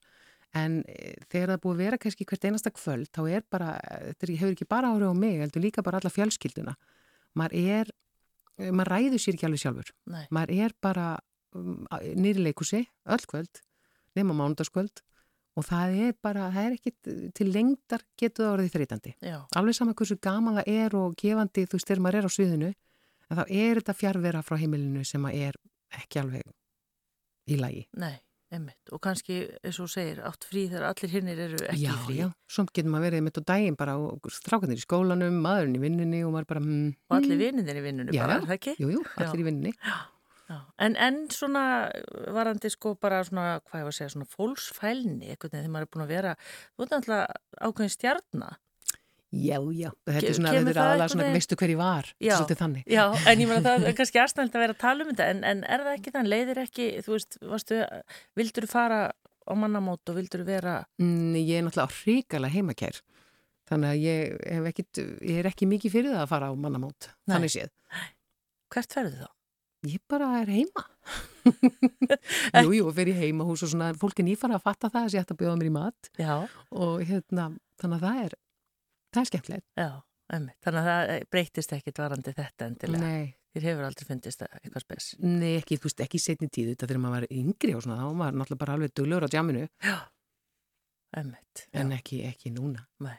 [0.58, 3.69] En e, þegar það búið að vera kannski hvert einasta kvöld þá er bara,
[4.10, 6.75] þetta er, hefur ekki bara árið á mig, heldur líka bara alla fjölskylduna.
[7.38, 7.93] Maður er,
[8.71, 9.93] maður ræður sér ekki alveg sjálfur.
[10.12, 11.08] nei, maður er bara
[11.56, 11.86] um,
[12.17, 13.62] nýri leikusi, öll kvöld
[14.17, 15.03] nema mánudagskvöld
[15.58, 19.13] og það er bara, það er ekki til lengdar getur það orðið þreytandi
[19.58, 22.71] alveg sama hversu gaman það er og gefandi þú veist þegar maður er á sviðinu
[23.29, 25.59] en þá er þetta fjárvera frá heimilinu sem að er
[26.01, 26.47] ekki alveg
[27.47, 28.15] í lagi nei,
[28.51, 28.91] einmitt.
[28.95, 32.17] Og kannski, eins og segir, átt frí þegar allir hinnir eru ekki já, frí.
[32.21, 35.83] já, svo getur maður verið mitt á daginn bara og strákanir í skólanum, maðurinn í
[35.83, 38.43] vinnunni og maður bara mm, Og allir vinninir í vinnunni Já, bara, já.
[38.43, 38.75] er það ekki?
[38.83, 39.41] jú, jú, allir Já.
[39.43, 39.97] í vinnunni Já.
[40.79, 41.61] En, en svona
[42.31, 45.91] varandi sko bara svona, hvað ég var að segja, svona fólksfælni, veginn þegar maður er
[45.91, 46.35] búin að vera,
[46.71, 48.55] þú veit náttúrulega ákveðin stjarnar.
[49.31, 52.59] Já, já, þetta er svona, þetta er aðalega svona veistu hver ég var, er svolítið
[52.61, 52.85] þannig.
[52.93, 55.43] Já, en ég meina það er kannski aðstæðan að vera að tala um þetta, en,
[55.51, 57.79] en er það ekki þann, leiðir ekki, þú veist, varstu,
[58.39, 58.99] vildur þú fara
[59.47, 63.01] á mannamót og vildur þú vera, Mm, ég er náttúrulega hrikalega heimakær
[63.67, 67.09] þannig að ég, hef ekkit, ég er ekki mikið fyrir það að fara á mannamót
[67.27, 67.33] Nei.
[67.35, 67.71] þannig séð.
[68.71, 69.27] hvert ferðu þá?
[69.87, 70.83] Ég bara er heima.
[72.63, 75.13] Jú, jú, fer ég heima hús og svona fólk er nýfara að fatta það að
[75.15, 76.09] ég ætti að bjóða mér í mat.
[76.19, 76.33] Já,
[76.73, 77.45] og hérna,
[77.79, 78.35] þannig að það er
[79.17, 79.65] það er skemmtilegt.
[79.77, 79.89] já,
[80.38, 80.58] einmitt.
[80.65, 83.03] Þannig að það breytist ekkit varandi þetta endilega.
[83.08, 85.06] Nei, Þér hefur aldrei fundist það eitthvað spes.
[85.23, 88.19] nei, ekki, þú veist, ekki setni tíð þetta þegar maður var yngri og svona, þá
[88.19, 89.95] var náttúrulega bara alveg duglur á djaminu, Já,
[91.17, 91.63] einmitt.
[91.73, 91.80] Já.
[91.82, 92.84] en ekki, ekki núna.
[93.01, 93.15] Nei.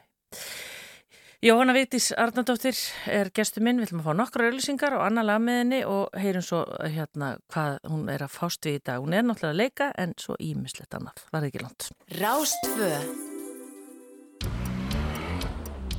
[1.43, 2.75] Jóhanna Vítis Arnardóttir
[3.07, 6.65] er gestu minn, við ætlum að fá nokkru auðlýsingar og annar lagmiðinni og heyrum svo
[6.83, 8.99] hérna hvað hún er að fást við í dag.
[9.03, 11.91] Hún er náttúrulega að leika en svo ímislegt annað, var ekki langt.
[12.19, 12.93] Rástfö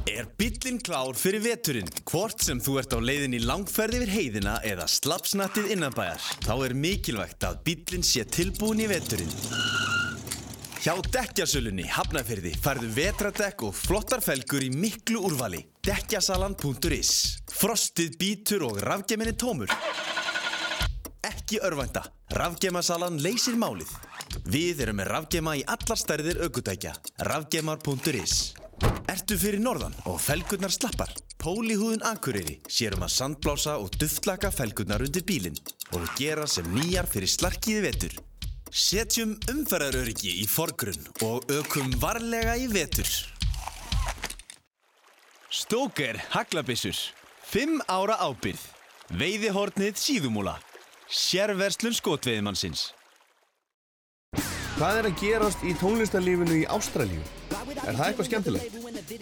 [0.08, 1.88] Er bílinn klár fyrir veturinn?
[2.08, 6.74] Hvort sem þú ert á leiðin í langferð yfir heiðina eða slapsnattið innanbæjar, þá er
[6.76, 9.34] mikilvægt að bílinn sé tilbúin í veturinn.
[10.80, 15.60] Hjá Dekkjasölunni Hafnafyrði færðu vetradekk og flottar felgur í miklu úrvali.
[15.84, 17.12] Dekkjasalan.is
[17.52, 19.68] Frostið bítur og rafgeminni tómur.
[21.28, 22.06] Ekki örvænta.
[22.32, 23.92] Rafgemasalan leysir málið.
[24.48, 26.94] Við erum með rafgema í allar stærðir aukutækja.
[27.28, 28.59] Rafgemar.is
[29.10, 31.10] Ertu fyrir norðan og felgurnar slappar?
[31.40, 35.58] Pólihúðun Akureyri sérum að sandblása og duftlaka felgurnar undir bílinn
[35.96, 38.16] og gera sem nýjar fyrir slarkiði vetur.
[38.70, 43.08] Setjum umferðaröryggi í forgrunn og ökum varlega í vetur.
[45.50, 46.94] Stóker Haglabissur
[47.50, 48.62] 5 ára ábyrð
[49.18, 50.54] Veiðihornið síðumúla
[51.10, 52.92] Sérverslun skotveiðmannsins
[54.80, 57.20] Hvað er að gerast í tónlistarlífinu í Ástralíu?
[57.84, 58.78] Er það eitthvað skemmtilegt?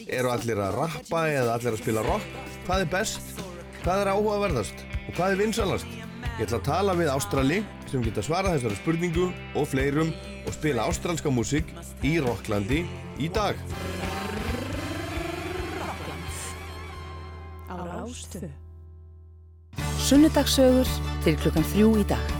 [0.06, 2.28] Eru allir að rappa eða allir að spila rock?
[2.68, 3.42] Hvað er best?
[3.80, 4.84] Hvað er áhugaverðast?
[5.08, 5.90] Og hvað er vinsalast?
[6.38, 7.58] Ég ætla að tala við Ástrali
[7.90, 9.26] sem geta svarað þessari spurningu
[9.58, 10.14] og fleirum
[10.46, 11.74] og spila ástralska músík
[12.06, 12.84] í Rocklandi
[13.18, 13.58] í dag.
[20.06, 22.37] Sunnudagsögur til klukkan þrjú í dag.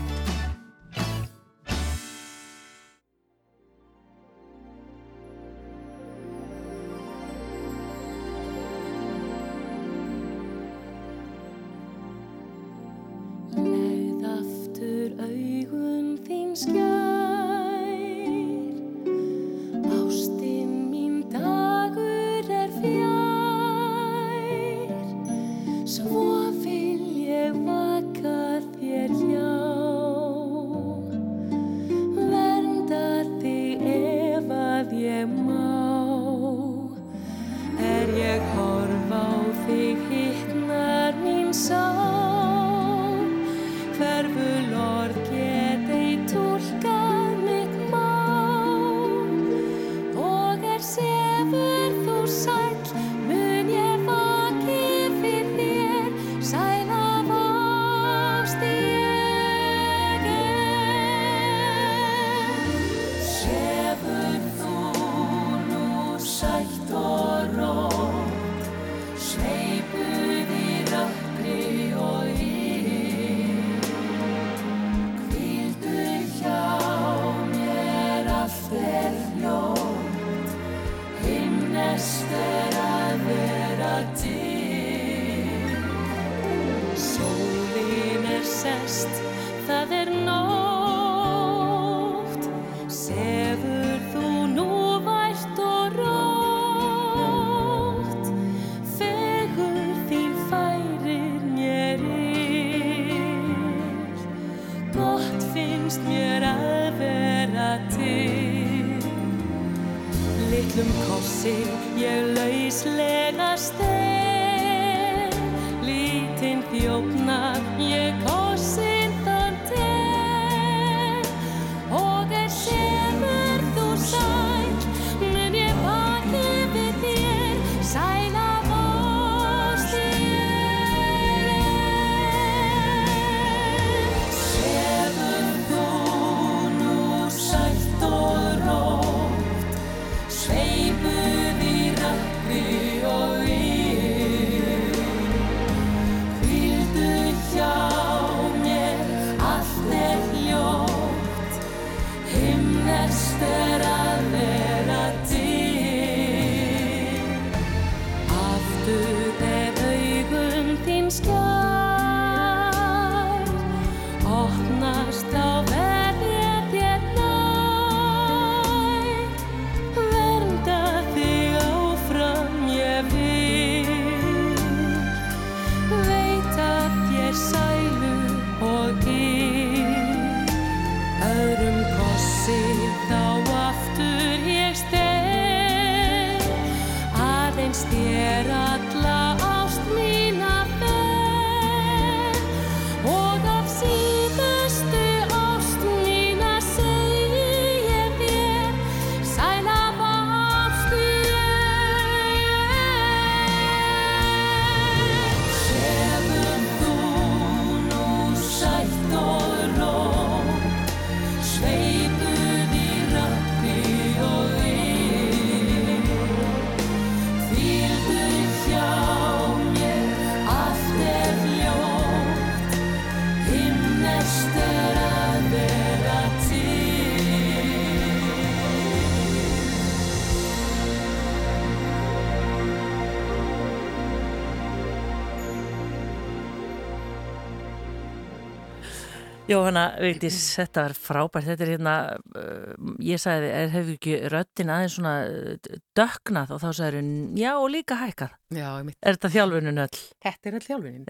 [239.49, 241.93] Jóhanna, veitís, þetta var frábært, þetta er hérna,
[242.37, 247.11] uh, ég sagði, er, hefur ekki röttin aðeins svona uh, döknað og þá sagður hún,
[247.39, 248.35] já og líka hækkað.
[248.53, 248.99] Já, mitt.
[249.01, 250.01] Er þetta þjálfunum öll?
[250.27, 251.07] Þetta er all þjálfunin.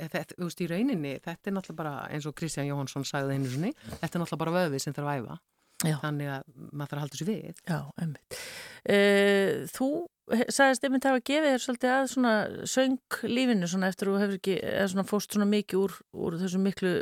[0.00, 3.50] Þetta, þú veist, í rauninni, þetta er náttúrulega bara, eins og Kristján Jóhansson sagði einu
[3.50, 5.40] sinni, þetta er náttúrulega bara vöfið sem þarf að æfa.
[5.86, 5.96] Já.
[6.02, 7.60] Þannig að maður þarf að halda þessu við.
[7.64, 8.40] Já, einmitt.
[8.80, 9.90] Uh, þú
[10.30, 12.32] sagðist einmitt að hafa gefið þér svolítið að svona
[12.70, 16.60] sönglífinu svona eftir að þú hefur ekki, eða svona fóst svona mikið úr, úr þessu
[16.62, 16.92] miklu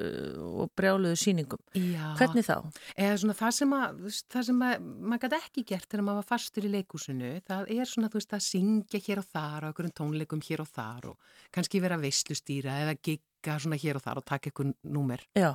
[0.62, 1.62] og brjáluðu síningum.
[1.76, 2.06] Já.
[2.20, 2.56] Hvernig þá?
[2.94, 4.02] Eða svona það sem að,
[4.34, 7.92] það sem að maður gæti ekki gert þegar maður var fastur í leikúsinu, það er
[7.92, 11.34] svona þú veist að syngja hér og þar á einhverjum tónleikum hér og þar og
[11.54, 15.26] kannski vera veistlustýra eða gigga svona hér og þar og taka einhvern númer.
[15.36, 15.52] Já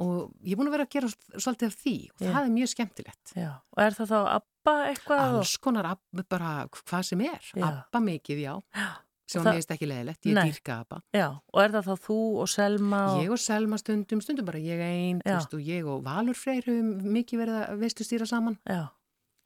[0.00, 2.72] og ég er búin að vera að gera svolítið af því og það er mjög
[2.72, 3.32] skemmtilegt.
[3.36, 3.50] Já.
[3.76, 5.22] og er það þá ABBA eitthvað?
[5.28, 7.50] alls konar ABBA, bara hvað sem er.
[7.52, 7.66] Já.
[7.68, 8.88] ABBA mikið, já, já.
[9.26, 9.48] sem það...
[9.48, 11.00] mér veist ekki leðilegt, ég dýrka ABBA.
[11.18, 13.04] Já, og er það þá þú og Selma?
[13.12, 13.22] Og...
[13.26, 17.44] Ég og Selma stundum, stundum bara ég einn og ég og Valur Freyr höfum mikið
[17.44, 18.58] verið að veistu stýra saman.
[18.64, 18.86] Já,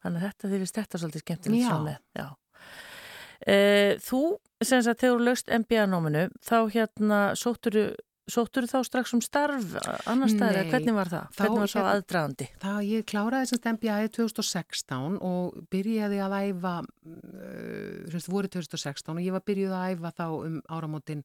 [0.05, 2.27] þannig að þetta, þið vist þetta svolítið skemmtilegt saman Já.
[3.45, 4.21] E, Þú,
[4.65, 7.89] sem sagt, þegar þú lögst MBA-nóminu, þá hérna sótturu
[8.27, 11.27] Sóttur þá strax um starf annar staðir, hvernig var það?
[11.37, 12.47] Hvernig var það hérna, aðdraðandi?
[12.59, 16.73] Það, ég kláraði sem stempjaði 2016 og byrjaði að æfa,
[17.07, 21.23] uh, voru 2016 og ég var byrjuð að æfa þá um áramótin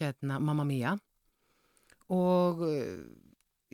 [0.00, 0.96] hérna Mamma Mia
[2.10, 2.98] og uh,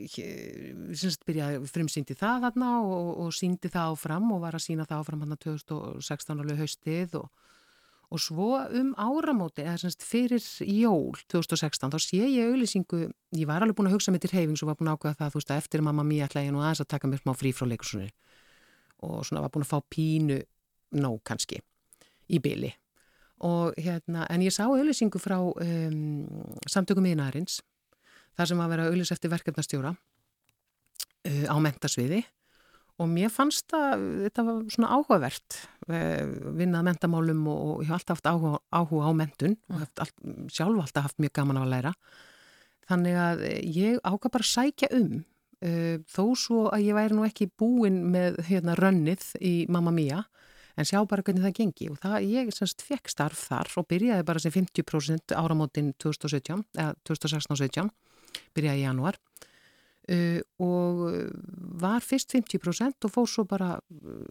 [0.04, 5.06] semst byrjaði frumsýndi það þarna og, og síndi það áfram og var að sína það
[5.06, 7.39] áfram hann 2016 alveg haustið og
[8.10, 13.04] og svo um áramóti, eða semst fyrir jól 2016, þá sé ég auðlýsingu,
[13.38, 15.30] ég var alveg búin að hugsa mig til heifing og var búin að ákvæða það,
[15.30, 17.52] þú veist, að eftir mamma mér ætla ég nú aðeins að taka mér smá frí
[17.54, 18.10] frá leikursunni
[19.06, 20.40] og svona var búin að fá pínu
[20.98, 21.60] nóg kannski
[22.30, 22.72] í byli
[23.46, 26.26] og hérna, en ég sá auðlýsingu frá um,
[26.68, 27.60] samtökum miðnæðarins
[28.36, 32.24] þar sem var að vera auðlýs eftir verkefnastjóra uh, á mentasviði
[33.00, 36.26] og mér fannst að þetta var svona áhugavert eh,
[36.58, 40.12] vinnað mentamálum og ég hef alltaf haft áhuga, áhuga á mentun og hef all,
[40.52, 41.92] sjálf alltaf haft mjög gaman af að læra.
[42.90, 47.24] Þannig að ég ákvað bara að sækja um uh, þó svo að ég væri nú
[47.28, 50.24] ekki búin með hérna rönnið í Mamma Mia
[50.76, 51.88] en sjá bara hvernig það gengi.
[51.92, 56.94] Og það ég semst fekk starf þar og byrjaði bara sem 50% áramótin 2017 eða
[57.08, 57.92] 2016-17
[58.56, 59.18] byrjaði í januar
[60.10, 61.02] Uh, og
[61.78, 63.76] var fyrst 50% og fór svo bara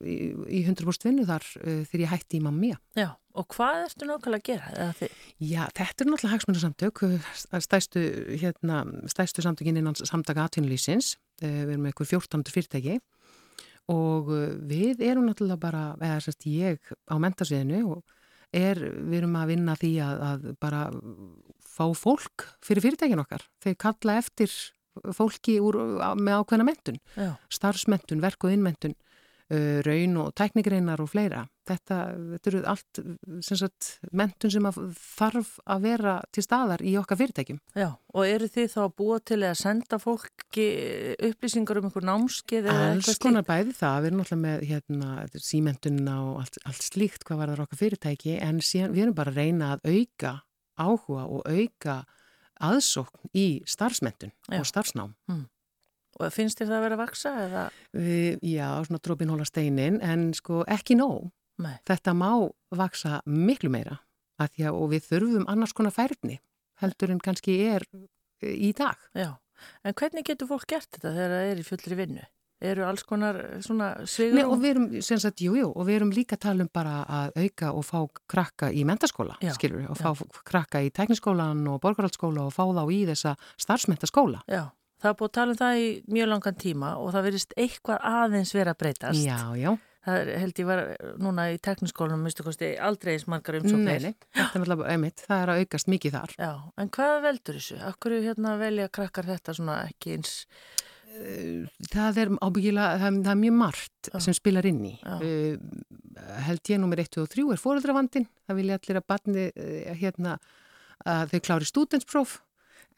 [0.04, 4.10] í, í 100% vinnu þar uh, þegar ég hætti í mamma Já, og hvað ertu
[4.10, 4.90] nákvæmlega að gera?
[5.40, 7.04] Já, þetta er náttúrulega hagsmunarsamtök
[7.64, 8.04] stæstu,
[8.42, 8.82] hérna,
[9.14, 12.44] stæstu samtökinn innan samtaka atvinnulísins uh, við erum með eitthvað 14.
[12.58, 12.98] fyrirtæki
[13.94, 14.34] og
[14.70, 18.18] við erum náttúrulega bara, eða sérst ég á mentasviðinu og
[18.52, 20.84] er, við erum að vinna því að, að bara
[21.64, 24.52] fá fólk fyrir fyrirtækin okkar þeir kalla eftir
[25.16, 25.80] fólki úr,
[26.20, 27.34] með ákveðna mentun, Já.
[27.54, 28.96] starfsmentun, verk og innmentun,
[29.54, 31.46] uh, raun og tæknigreinar og fleira.
[31.70, 31.98] Þetta,
[32.34, 33.00] þetta eru allt
[33.46, 37.60] sagt, mentun sem að þarf að vera til staðar í okkar fyrirtækjum.
[37.78, 40.68] Já, og eru þið þá búið til að senda fólki
[41.30, 42.72] upplýsingar um einhver námskeið?
[42.74, 45.16] Alls konar bæði það, við erum náttúrulega með hérna,
[45.46, 49.36] símentunna og allt, allt slíkt hvað var það okkar fyrirtæki, en síðan, við erum bara
[49.36, 50.38] að reyna að auka
[50.80, 52.02] áhuga og auka
[52.64, 55.16] aðsókn í starfsmentun og starfsnám.
[55.32, 55.48] Mm.
[56.20, 57.34] Og finnst þér það að vera að vaksa?
[57.46, 57.64] Eða?
[58.44, 61.30] Já, svona drópin hóla steinin, en sko ekki nóg.
[61.60, 61.76] Nei.
[61.88, 62.32] Þetta má
[62.76, 64.00] vaksa miklu meira
[64.40, 66.40] að að, og við þurfum annars konar færni
[66.80, 67.86] heldur en kannski er
[68.44, 69.00] í dag.
[69.18, 69.34] Já,
[69.84, 72.28] en hvernig getur fólk gert þetta þegar það er í fullri vinnu?
[72.62, 76.00] Eru alls konar svona sigur Nei, og við erum, sem sagt, jú, jú, og við
[76.00, 78.00] erum líka að tala um bara að auka og fá
[78.32, 80.44] krakka í mentaskóla, skilur við, og fá já.
[80.52, 84.44] krakka í tekniskólan og borgarhaldsskóla og fá þá í þessa starfsmentaskóla.
[84.52, 84.66] Já,
[85.00, 88.10] það er búið að tala um það í mjög langan tíma og það verist eitthvað
[88.12, 89.24] aðeins vera breytast.
[89.24, 89.72] Já, já.
[90.10, 90.82] Það held ég var
[91.20, 92.28] núna í tekniskólanum,
[92.88, 94.06] aldrei smargar umsóknir.
[94.08, 96.36] Nei, það er að aukast mikið þar.
[96.40, 97.80] Já, en hvað veldur þessu?
[97.84, 100.38] Akkur hérna velja krakkar þetta svona ekki eins
[101.90, 104.20] það er ábyggilega, það, það er mjög margt Já.
[104.26, 104.94] sem spilar inn í.
[105.06, 105.56] Uh,
[106.46, 110.38] held ég nummer 1 og 3 er fóröldravandin, það vilja allir að barni uh, hérna
[111.08, 112.38] að þau klári stúdenspróf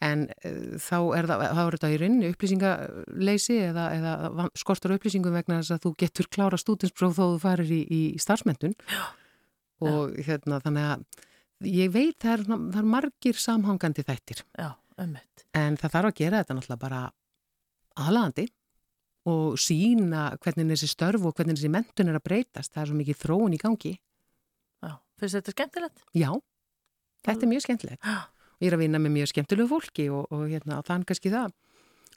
[0.02, 5.36] en uh, þá er það, þá er þetta í rauninni upplýsingaleysi eða, eða skortur upplýsingum
[5.38, 9.04] vegna þess að þú getur klára stúdenspróf þó þú farir í, í starfsmentun Já.
[9.86, 10.24] og Já.
[10.30, 11.06] hérna þannig að
[11.72, 14.42] ég veit það er, það er margir samhangandi þættir.
[15.56, 17.02] En það þarf að gera þetta náttúrulega bara
[18.00, 18.46] aðlandi
[19.30, 22.72] og sína hvernig þessi störf og hvernig þessi mentun er að breytast.
[22.74, 23.92] Það er svo mikið þróun í gangi.
[24.82, 26.04] Já, finnst þetta skemmtilegt?
[26.18, 26.30] Já,
[27.26, 28.08] þetta er mjög skemmtilegt.
[28.62, 31.54] Ég er að vinna með mjög skemmtilegu fólki og, og hérna, þann kannski það.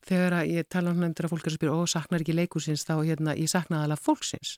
[0.06, 2.96] þegar ég tala um nefndir að fólk er að spyrja og saknar ekki leikusins þá
[3.00, 4.58] hérna, ég saknaði alveg fólksins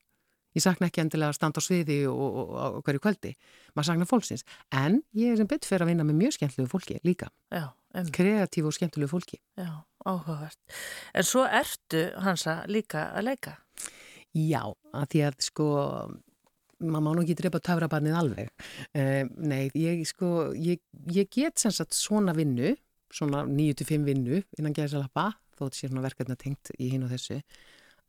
[0.57, 3.33] ég sakna ekki endilega að standa á sviði og, og, og, hverju kvöldi,
[3.75, 6.99] maður sakna fólksins en ég er sem betur fyrir að vinna með mjög skemmtlegu fólki
[7.07, 9.69] líka, Já, em, kreatífu og skemmtlegu fólki já,
[10.07, 10.59] áhugavert.
[11.13, 13.57] En svo ertu, Hansa, líka að leika.
[14.37, 15.67] Já, að því að sko
[16.77, 20.81] maður má nú ekki drepa töfrabarnið alveg uh, nei, ég sko ég,
[21.13, 22.75] ég get sem sagt svona vinnu
[23.13, 27.39] svona 9-5 vinnu innan gæðsalappa, þó þetta sé svona verkefna tengt í hinn og þessu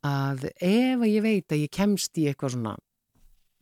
[0.05, 2.75] að ef ég veit að ég kemst í eitthvað svona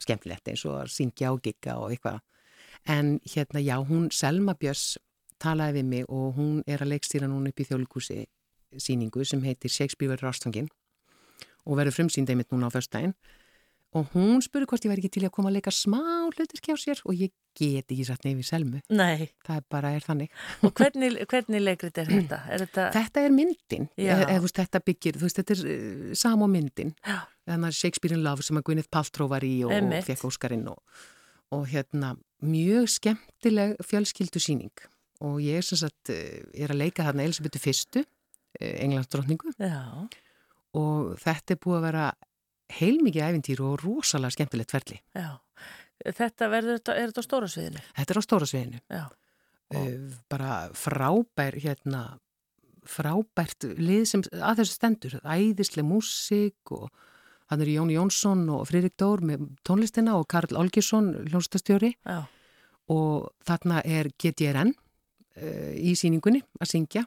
[0.01, 2.19] skemmtilegt eins og að syngja og gigga og eitthvað
[2.87, 4.97] en hérna já, hún Selma Björns
[5.41, 8.21] talaði við mig og hún er að leikstýra núna upp í þjóðlíkúsi
[8.83, 10.69] síningu sem heitir Shakespeare verður ástfangin
[11.67, 13.13] og verður frumsýnd einmitt núna á förstæðin
[13.95, 16.75] og hún spurði hvort ég væri ekki til að koma að leika smá hlutur kjá
[16.77, 18.81] sér og ég get ekki satt nefið selmu.
[18.93, 20.33] Nei, Það er bara er þannig.
[20.61, 22.41] og hvernig, hvernig leikrit er þetta?
[22.51, 26.11] Er þetta, Þetta er myndin, eða þú veist, þetta byggir, þú veist, þetta er uh,
[26.19, 26.93] sam og myndin.
[27.07, 27.17] Já.
[27.47, 30.67] Þannig að Shakespeare in Love sem að Gwyneth Paltrow var í og, og fekk Óskarinn
[30.69, 31.01] og,
[31.55, 32.11] og hérna
[32.45, 34.85] mjög skemmtileg fjölskyldu síning
[35.25, 38.05] og ég er sem sagt, uh, er að leika þarna Elisabethu fyrstu,
[38.57, 40.07] Englandsdrottningu já,
[40.79, 42.05] og þetta er búið að vera
[42.77, 45.01] heilmikið æfintýr og rosalega skemmtilegt ferli.
[45.13, 45.37] já.
[45.97, 47.81] Þetta verður, er þetta á stóra sviðinu?
[47.97, 48.81] Þetta er á stóra sviðinu.
[48.93, 49.03] Já.
[49.73, 52.01] Uh, bara frábær, hérna,
[52.87, 55.17] frábært lið sem að þessu stendur.
[55.25, 56.87] Æðisleg músík og
[57.51, 62.27] hann er Jón Jónsson og Fririk Dór með tónlistina og Karl Olgesson, hljónstastjóri Já,
[62.93, 64.73] og þarna er GTRN
[65.37, 67.05] í síningunni að syngja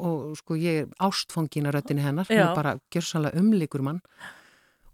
[0.00, 2.48] og sko ég er ástfangin að röttinni hennar, hún Já.
[2.50, 4.00] er bara gjörsanlega umlikur mann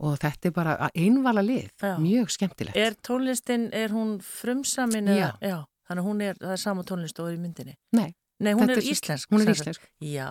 [0.04, 1.94] og þetta er bara einvala lið, Já.
[2.02, 2.76] mjög skemmtilegt.
[2.76, 5.06] er tónlistin, er hún frumsamin?
[5.06, 5.30] Já.
[5.40, 7.76] Já, þannig að hún er, það er sama tónlist og er í myndinni.
[7.92, 8.10] Nei,
[8.40, 9.28] Nei, hún þetta er sem- íslensk.
[9.30, 10.30] hún er sagði- íslensk, Já,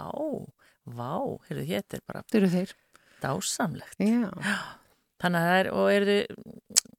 [0.86, 2.74] vá, heyrðu, þetta er bara þau eru þeir.
[3.24, 3.98] dásamlegt.
[4.00, 4.32] Já.
[5.24, 6.26] Þannig að það er, og eru þið,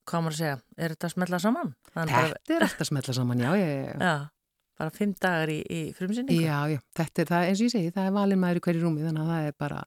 [0.09, 1.75] hvað maður að segja, er þetta að smetla saman?
[1.95, 3.67] Þannig Þetta er alltaf smetla saman, já, já,
[4.01, 4.31] já.
[4.75, 6.45] Já, bara fimm dagar í, í frumsynningu?
[6.45, 8.85] Já, já, þetta er það, eins og ég segi, það er valin maður í hverju
[8.85, 9.83] rúmi, þannig að það er bara,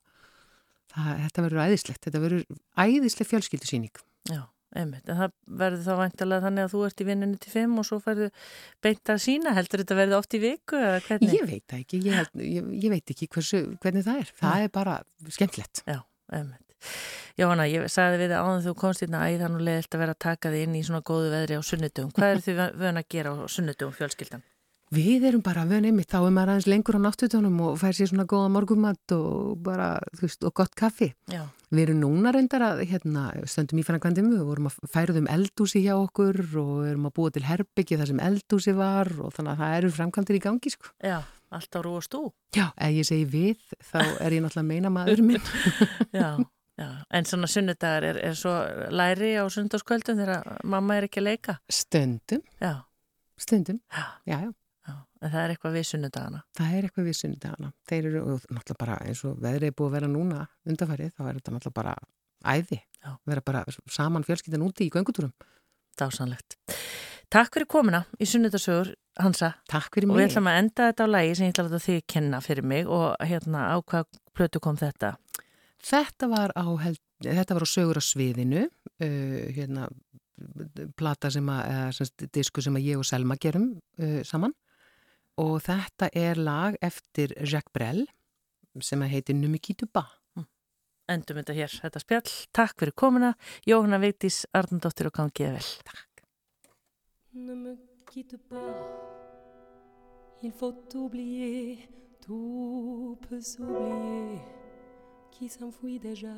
[0.94, 2.46] það, þetta verður æðislegt, þetta verður
[2.84, 4.04] æðisleg fjölskyldusýning.
[4.32, 4.42] Já,
[4.82, 5.34] einmitt, en það
[5.64, 8.30] verður þá væntalega þannig að þú ert í vinnunni til fimm og svo færðu
[8.86, 11.36] beint að sína, heldur þetta verður oft í viku eða hvernig?
[11.36, 14.66] Ég veit það ekki, ég, held, ég, ég veit ekki hversu, hvernig það er, það
[14.68, 14.98] er bara
[15.36, 15.84] skemmtilegt.
[15.88, 16.64] Já, einmitt.
[17.38, 20.14] Jóhanna, ég sagði við það áðan þú komst hérna að það nú leiðilt að vera
[20.16, 22.12] að taka þið inn í svona góðu veðri á sunnudum.
[22.16, 24.46] Hvað eru þið vön að gera á sunnudum fjölskyldan?
[24.96, 28.08] Við erum bara vönið mitt, þá er maður aðeins lengur á náttutunum og fær sér
[28.08, 31.10] svona góða morgumatt og bara, þú veist, og gott kaffi.
[31.28, 35.82] Já, Við erum núna reyndar að, hérna, stöndum í fannakvændum, við vorum að færuðum eldúsi
[35.84, 39.60] hjá okkur og erum að búa til herbyggi þar sem eldúsi var og þannig að
[39.60, 40.94] það eru framkvæmdir í gangi, sko.
[41.04, 41.18] já,
[41.52, 42.22] allt á rú og stú.
[42.56, 45.52] Já, ef ég segi við, þá er ég náttúrulega meina maður minn.
[46.16, 46.30] Já,
[46.80, 46.88] já,
[47.20, 48.54] en svona sunnudagar er, er svo
[48.96, 51.58] læri á sunnudagskvöldum þegar mamma er ekki að leika.
[51.68, 52.78] Stundum, Já,
[53.36, 54.52] stundum, já, já, já.
[55.22, 56.44] En það er eitthvað við sunnudagana.
[56.58, 57.72] Það er eitthvað við sunnudagana.
[57.90, 61.40] Þeir eru náttúrulega bara eins og veðrið er búið að vera núna undarfærið, þá er
[61.40, 61.96] þetta náttúrulega bara
[62.58, 62.80] æði.
[63.04, 63.12] Já.
[63.32, 65.34] Vera bara saman fjölskyldan úti í göngutúrum.
[65.98, 66.58] Dásanlegt.
[67.34, 69.54] Takk fyrir komuna í sunnudasögur, Hansa.
[69.68, 70.30] Takk fyrir Og við mig.
[70.32, 73.16] ætlum að enda þetta á lægi sem ég ætla að þig kenna fyrir mig og
[73.20, 74.06] hérna á hvað
[74.38, 75.18] plötu kom þetta?
[75.84, 79.90] Þetta var á, held, þetta var á sögur á sviðinu, uh, hérna,
[80.96, 84.54] plata sem að, eða semst disku sem að ég og Selma gerum uh, saman
[85.38, 88.06] og þetta er lag eftir Jacques Brel
[88.82, 90.06] sem að heitir Numikitu Ba.
[91.08, 92.32] Endum þetta hér, þetta spjall.
[92.52, 93.32] Takk fyrir komuna.
[93.66, 95.70] Jóhanna Vigdís, Arnandóttir og Gangiða vel.
[97.38, 97.76] Ne me
[98.10, 98.76] quitte pas,
[100.44, 101.88] il faut oublier,
[102.26, 104.42] tout peut s'oublier,
[105.32, 106.36] qui s'enfuit déjà.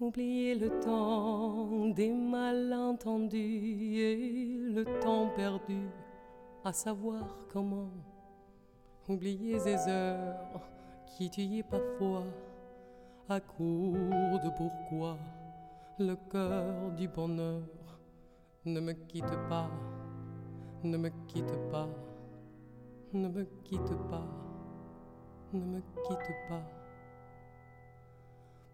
[0.00, 5.88] Oublier le temps des malentendus et le temps perdu,
[6.64, 7.90] à savoir comment.
[9.08, 10.60] Oublier ces heures
[11.06, 12.24] qui tuaient parfois,
[13.28, 15.18] à court de pourquoi,
[15.98, 17.62] le cœur du bonheur.
[18.64, 19.68] Ne me quitte pas,
[20.84, 21.88] ne me quitte pas,
[23.12, 24.26] ne me quitte pas,
[25.52, 26.79] ne me quitte pas.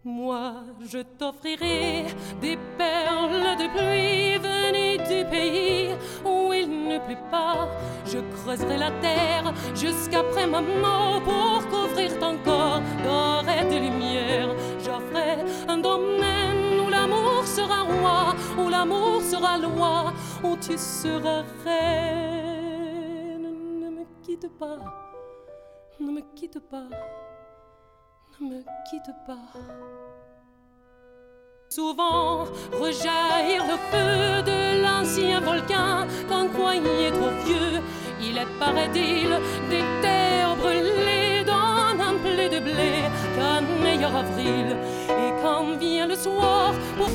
[0.07, 2.05] Moi, je t'offrirai
[2.39, 5.89] des perles de pluie venues du pays
[6.23, 7.67] où il ne pleut pas.
[8.05, 14.55] Je creuserai la terre jusqu'après ma mort pour couvrir ton corps d'or et de lumière.
[14.79, 23.41] J'offrirai un domaine où l'amour sera roi, où l'amour sera loi, où tu seras reine.
[23.81, 24.79] Ne me quitte pas,
[25.99, 26.87] ne me quitte pas,
[28.41, 29.47] ne me quitte pas.
[31.69, 37.81] Souvent rejaillir le feu de l'ancien volcan qu'un coignet trop vieux.
[38.21, 39.29] Il est, paraît-il,
[39.69, 43.03] des terres brûlées dans un blé de blé
[43.35, 44.75] qu'un meilleur avril.
[45.09, 47.09] Et quand vient le soir pour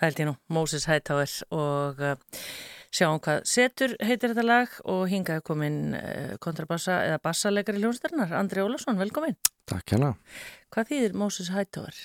[0.00, 2.16] held ég nú, Moses Hightower og uh,
[2.96, 8.64] sjáum hvað setur heitir þetta lag og hingaði komin uh, kontrabassa eða bassalegari hljónstærinar, Andri
[8.64, 9.36] Ólarsson, velkomin
[9.66, 10.12] Takk hérna.
[10.72, 11.96] Hvað þýðir Moses Hightower?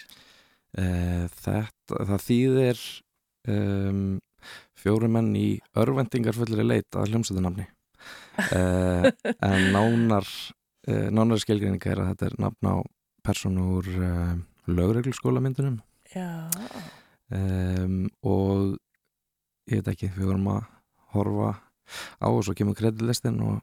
[0.77, 2.81] Uh, þetta, það þýðir
[3.53, 4.01] um,
[4.81, 7.67] fjóri menn í örvendingarfullri leit að hljómsættunafni
[8.49, 9.07] uh,
[9.47, 12.75] en nánar uh, nánar skilgreininga er að þetta er nafn á
[13.21, 14.35] personu úr uh,
[14.71, 15.79] lögreglskólamyndunum
[16.11, 16.49] Já.
[17.31, 18.75] Um, og
[19.71, 20.65] ég veit ekki, við vorum að
[21.16, 21.51] horfa
[22.22, 23.59] á og svo kemur kredillistin og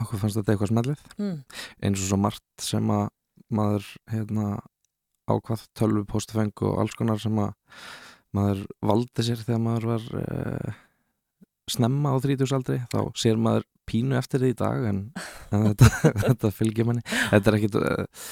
[0.00, 1.36] okkur fannst þetta eitthvað smellið mm.
[1.84, 3.06] eins og svo margt sem að
[3.52, 4.48] maður hérna
[5.26, 7.54] ákvað tölvu postfeng og alls konar sem að
[8.36, 10.76] maður valdi sér þegar maður var uh,
[11.70, 15.00] snemma á þrítusaldri þá sér maður pínu eftir því í dag en,
[15.54, 15.90] en þetta,
[16.26, 18.30] þetta fylgir manni þetta er ekkit uh,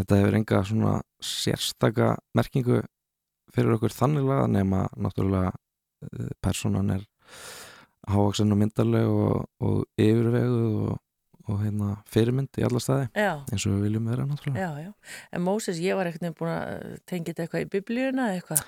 [0.00, 2.82] þetta hefur enga svona sérstaka merkingu
[3.54, 7.06] fyrir okkur þannig laga nema náttúrulega uh, personan er
[8.08, 11.00] hávaksin og myndarleg og, og yfirvegu og,
[11.50, 13.32] og hérna, fyrirmynd í alla staði Já.
[13.50, 14.70] eins og við viljum vera náttúrulega.
[14.70, 18.64] Já, já, en Moses, ég var ekkert búin að tengja þetta eitthvað í biblíuna eitthvað,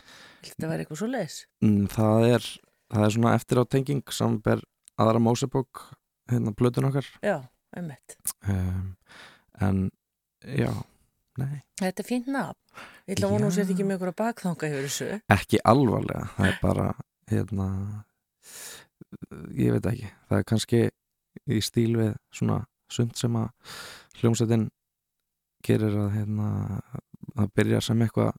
[0.51, 2.53] þetta var eitthvað svo leis mm, það, er,
[2.93, 4.65] það er svona eftir á tenging sem ber
[5.01, 5.87] aðra Mósebók
[6.31, 7.07] hérna blötun okkar.
[7.23, 7.43] Já,
[7.77, 8.17] einmitt.
[8.49, 8.97] Um,
[9.61, 9.91] en
[10.43, 10.71] já,
[11.41, 11.63] nei.
[11.81, 12.59] Þetta er fínt nafn.
[13.09, 15.09] Ég ætla að vona hún sér ekki með ykkur að bakþanga yfir þessu.
[15.35, 16.89] Ekki alvarlega, það er bara
[17.33, 17.69] hérna
[19.59, 20.83] ég veit ekki, það er kannski
[21.49, 22.61] í stíl við svona
[22.93, 23.51] sund sem að
[24.21, 24.69] hljómsveitin
[25.65, 26.49] gerir að hérna
[27.39, 28.33] að byrja sem eitthvað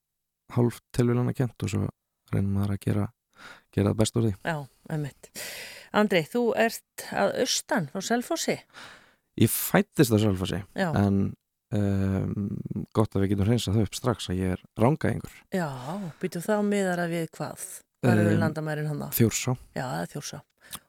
[0.53, 1.85] hálf tilvílana kent og svo
[2.33, 3.05] reynum maður að gera
[3.73, 4.33] gera það best úr því.
[4.45, 4.57] Já,
[4.93, 5.29] einmitt.
[5.93, 8.57] Andri, þú ert að austan á Selfossi?
[9.41, 11.17] Ég fættist að Selfossi en
[11.73, 12.33] um,
[12.93, 15.67] gott að við getum hreinsað þau upp strax að ég er rángaðingur Já,
[16.21, 17.65] býtu þá miðara við hvað?
[18.03, 19.13] Hvað eru Um, landamærin hann þá?
[19.15, 20.39] Þjórsá, Já, það er þjórsá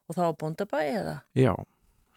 [0.08, 1.16] Og þá á Bóndabæ eða?
[1.38, 1.54] já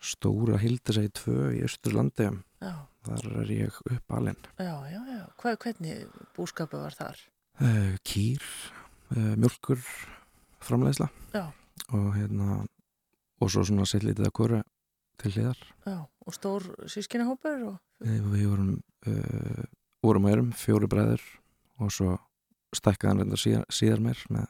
[0.04, 2.28] stóra hildisæði tvö í Östurlandi
[2.62, 2.74] Já,
[3.08, 5.24] þar er ég uppalinn já, já, já.
[5.42, 6.04] Hva, Hvernig
[6.38, 7.22] búskapu var þar?
[7.62, 8.44] uh, kýr,
[9.16, 9.82] uh, mjölkur
[10.62, 11.48] framleiðsla Já.
[11.94, 12.66] og hérna
[13.42, 14.62] og svo svona sett litið að kóra
[15.22, 15.64] til hliðar
[16.28, 17.76] og stór sískinahópur og...
[18.06, 18.72] Eh, við vorum
[19.08, 19.66] uh,
[20.04, 21.24] vorum og erum fjóri bræður
[21.82, 22.18] og svo
[22.76, 24.50] stækkaðan reynda síðar, síðar mér með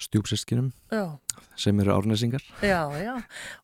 [0.00, 1.18] stjúpsiskinum Já,
[1.60, 2.42] sem eru árnesingar.
[2.64, 3.14] Já, já.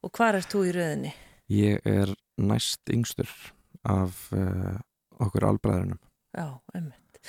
[0.05, 1.15] Og hvar ert þú í röðinni?
[1.53, 2.11] ég er
[2.43, 3.31] næst yngstur
[3.87, 4.75] af uh,
[5.23, 6.01] okkur albræðurinnum
[6.37, 7.21] Já, einmitt.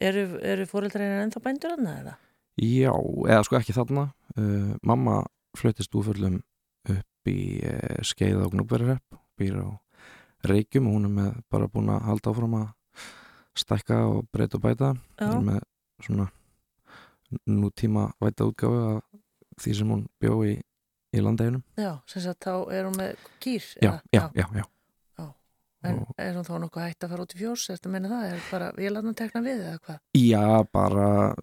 [0.00, 2.14] Eru, eru fóreldræðin ennþá bændur hann eða?
[2.62, 2.92] Já,
[3.28, 4.04] eða sko ekki þarna.
[4.38, 5.20] Uh, mamma
[5.58, 6.38] fluttist úförlum
[6.88, 9.68] upp í uh, skeið og gnúbverðarrepp býr á
[10.46, 12.68] Reykjum og hún er með bara búin að halda áfram að
[13.58, 14.92] stækka og breyta og bæta.
[15.18, 15.32] Já.
[15.34, 15.60] er með
[16.06, 16.28] svona
[17.46, 20.56] nútíma væta útgáfu af því sem hún bjó í,
[21.12, 24.64] í landeginum Já, sem sagt þá er hún með kýr já, já, já, já,
[25.86, 27.42] En Og- er hún þá nokkuð hægt að fara út í?
[27.44, 28.22] Er þetta að meina það?
[28.32, 29.98] Er bara vélarnar tekna við eða hvað?
[30.18, 31.34] já bara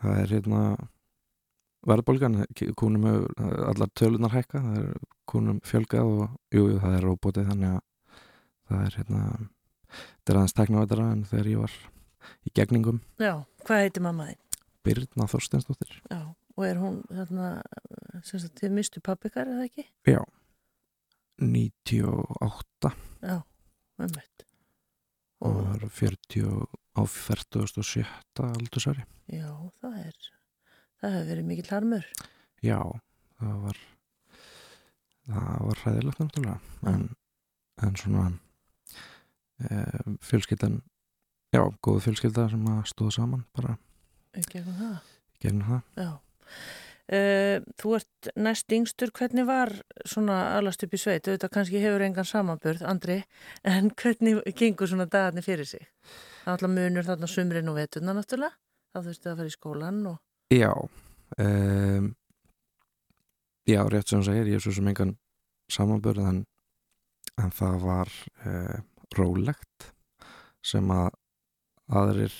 [0.00, 0.60] það er hérna
[1.84, 2.38] verðbólgan,
[2.80, 3.04] kúnum
[3.36, 4.94] allar tölunar hækka, það er
[5.28, 6.22] kúnum fjölgað og
[6.54, 7.82] jú, jú, það er róbótið þannig að
[8.70, 9.22] það er hérna
[9.92, 11.74] þetta er aðeins teknavætara en þegar ég var
[12.48, 13.02] í gegningum.
[13.20, 13.34] Já,
[13.66, 14.40] hvað heitir mamma þín?
[14.84, 16.20] Birna Þorstensdóttir Já,
[16.56, 17.50] og er hún þarna,
[18.22, 19.86] sem sagt, þið mistu pappikar eða ekki?
[20.08, 20.20] já
[21.40, 22.92] 98
[23.24, 23.40] Já,
[23.98, 24.44] umveitt.
[25.44, 26.44] og það er 40
[26.94, 28.04] á 47.
[28.44, 29.50] aldursari Já,
[29.80, 30.18] það er,
[31.00, 32.06] það hefur verið mikill harmur.
[32.62, 32.78] já,
[33.40, 33.80] það var
[35.24, 37.04] það var hræðilegt náttúrulega en,
[37.82, 38.26] en svona
[39.64, 39.82] e,
[40.22, 40.82] fjölskyldan
[41.54, 43.76] já, góð fjölskylda sem að stóða saman bara
[44.34, 45.10] eitthvað það?
[45.44, 46.16] gegn það.
[47.04, 49.74] Uh, þú ert næst yngstur, hvernig var
[50.08, 51.26] svona alast upp í sveit?
[51.28, 53.18] Þetta kannski hefur engan samanburð, Andri,
[53.68, 55.84] en hvernig gengur svona dagarnir fyrir sig?
[56.44, 58.56] Það er alltaf munur þarna sumrin og veturna náttúrulega,
[58.94, 60.20] þá þurftu að fara í skólan og...
[60.54, 62.08] Já um,
[63.64, 65.14] Já, rétt sem þú segir ég er svo sem engan
[65.72, 66.40] samanbörð en,
[67.40, 68.10] en það var
[68.44, 68.80] uh,
[69.16, 69.86] rólegt
[70.64, 71.12] sem að
[71.92, 72.34] aðrir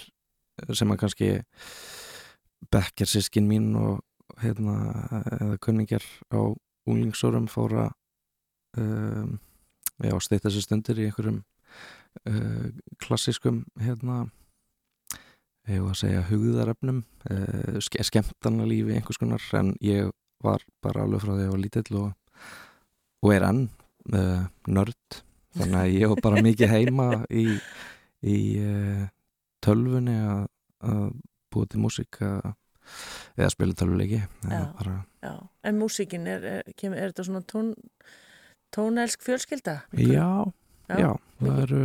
[0.72, 1.30] sem að kannski
[2.72, 4.00] bekkjar sískin mín og
[4.40, 4.76] hérna,
[5.40, 6.54] eða kunningjar á
[6.88, 7.90] unglingsórum fóra
[8.78, 9.36] um,
[10.02, 11.42] já, steyta sér stundir í einhverjum
[12.28, 12.70] uh,
[13.02, 14.24] klassískum hérna
[15.68, 20.10] ég var að segja hugðarefnum uh, ske skemmtana lífi einhvers konar en ég
[20.44, 22.10] var bara alveg frá því að ég var lítill og,
[23.24, 23.64] og er enn
[24.12, 25.20] uh, nörd.
[25.54, 27.46] Þannig að ég var bara mikið heima í,
[28.26, 29.04] í uh,
[29.64, 30.44] tölfunni að,
[30.84, 31.08] að
[31.54, 34.98] búa til músík eða spila tölvuleiki bara...
[35.64, 37.72] En músíkin, er, er, er, er þetta svona tón,
[38.74, 39.78] tónelsk fjölskylda?
[39.96, 40.44] Já,
[40.90, 41.10] já, já
[41.40, 41.82] það eru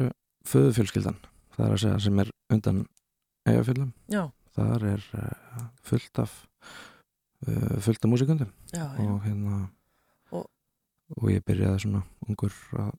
[0.49, 1.19] föðu fjölskyldan
[1.55, 2.83] það er að segja sem er undan
[3.47, 3.91] eigafjöldum
[4.59, 6.37] það er uh, fullt af
[7.47, 9.59] uh, fullt af músikundum og hérna
[10.35, 10.49] og,
[11.15, 12.91] og ég byrjaði svona ungur að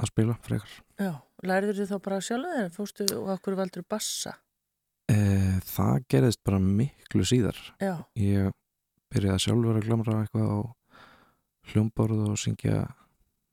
[0.00, 0.72] að spila frekar.
[1.00, 1.12] Já,
[1.46, 4.36] læriður þið þá bara sjálf eða fóstu og okkur valdur bassa?
[5.10, 5.16] E,
[5.66, 7.58] það gerðist bara miklu síðar.
[7.82, 7.94] Já.
[8.18, 8.52] Ég
[9.10, 10.58] byrjaði sjálfur að glamra eitthvað á
[11.70, 12.84] hljómborð og syngja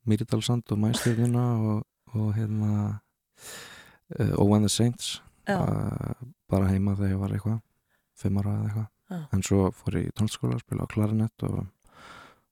[0.08, 1.80] Myrdalsand og Mæstjörnuna og,
[2.16, 2.74] og hérna
[4.20, 5.18] uh, Oh When the Saints
[5.50, 6.14] uh,
[6.48, 7.60] bara heima þegar ég var eitthvað
[8.18, 9.20] fimm ára eða eitthvað Já.
[9.36, 11.60] en svo fór ég í tónskóla að spila á klarinett og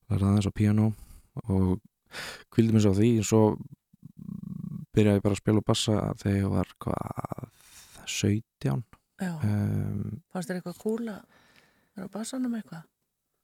[0.10, 0.92] lærði aðeins á piano
[1.46, 1.80] og
[2.54, 3.42] kvildi mér svo því og svo
[4.96, 7.48] byrjaði bara að spila og bassa þegar ég var hvað
[8.06, 11.20] 17 um, Fannst þér eitthvað cool að
[11.96, 12.86] vera að bassanum eitthvað?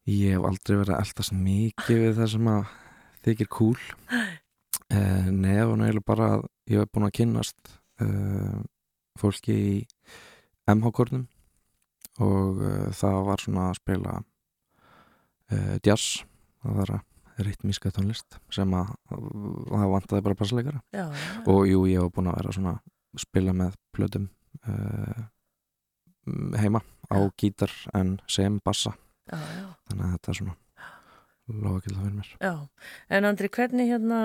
[0.10, 2.72] Ég hef aldrei verið að eldast mikið við það sem að
[3.28, 3.78] þykir cool
[4.12, 8.58] uh, neða og nægilega bara að ég hef búin að kynnast uh,
[9.20, 9.78] fólki í
[10.72, 11.28] MH-kórnum
[12.22, 14.20] og uh, það var svona að spila
[15.84, 16.22] jazz
[16.64, 17.11] það var að
[17.48, 21.36] ritmíska tónlist sem að það vantaði bara bassleikara já, já.
[21.52, 22.74] og jú, ég hef búin að vera svona
[23.20, 24.28] spila með plödum
[24.66, 25.22] uh,
[26.62, 27.32] heima á já.
[27.44, 28.94] gítar en sem bassa.
[29.32, 30.58] Þannig að þetta er svona
[31.52, 32.32] loðakild að vera mér.
[32.39, 32.54] Já,
[33.18, 34.20] en Andri, hvernig hérna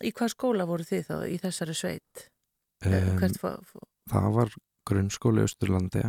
[0.00, 2.26] í hvað skóla voru þið þá í þessari sveit?
[2.86, 3.18] Um,
[4.08, 4.54] það var
[4.88, 6.04] grunnskóli Östurlandi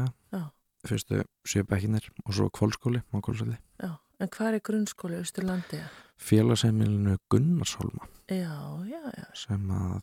[0.88, 5.80] fyrstu sjöbækinir og svo kvólskóli á kvólsöldi Já En hvað er grunnskóli Östurlandi?
[6.22, 8.54] Félagsheimilinu Gunnarsholma Já,
[8.86, 9.96] já, já sem að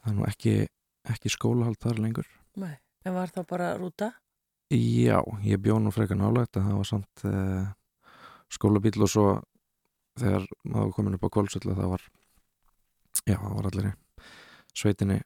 [0.00, 0.54] það er nú ekki,
[1.12, 4.08] ekki skólahald þar lengur Nei, en var það bara rúta?
[4.72, 7.68] Já, ég bjóð nú frekar nálægt að það var samt eh,
[8.56, 9.26] skólabíl og svo
[10.20, 12.06] þegar maður komin upp á kválsöldu það var
[13.26, 13.94] já, það var allir í
[14.80, 15.20] sveitinni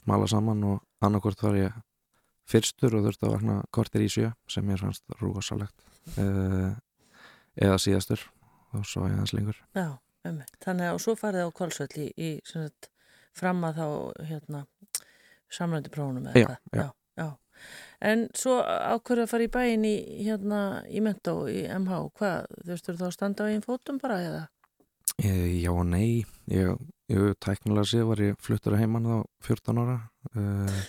[0.00, 1.76] smala saman og annarkort var ég
[2.48, 5.84] fyrstur og þurfti að vakna kortir í sjö sem ég fannst rosalegt
[6.16, 6.74] eða eh,
[7.60, 8.24] eða síðastur
[8.74, 9.60] og svo ég aðeins lengur.
[9.76, 9.88] Já,
[10.28, 12.30] um, þannig að og svo farið á kvalsvöld í, í
[13.34, 13.86] fram að þá
[14.30, 14.64] hérna,
[15.52, 16.88] samlandi prófunum eða já, já.
[17.20, 17.28] já,
[18.10, 19.94] en svo ákveður að fara í bæin í
[20.24, 24.44] hérna í Mentó, í MH, hvað þú þá að standa á einn fótum bara eða?
[25.22, 25.30] E,
[25.62, 26.24] já og nei.
[26.50, 26.78] Ég,
[27.12, 29.98] ég tæknilega sé var ég fluttur að heimann á 14 ára.
[30.34, 30.80] Uh,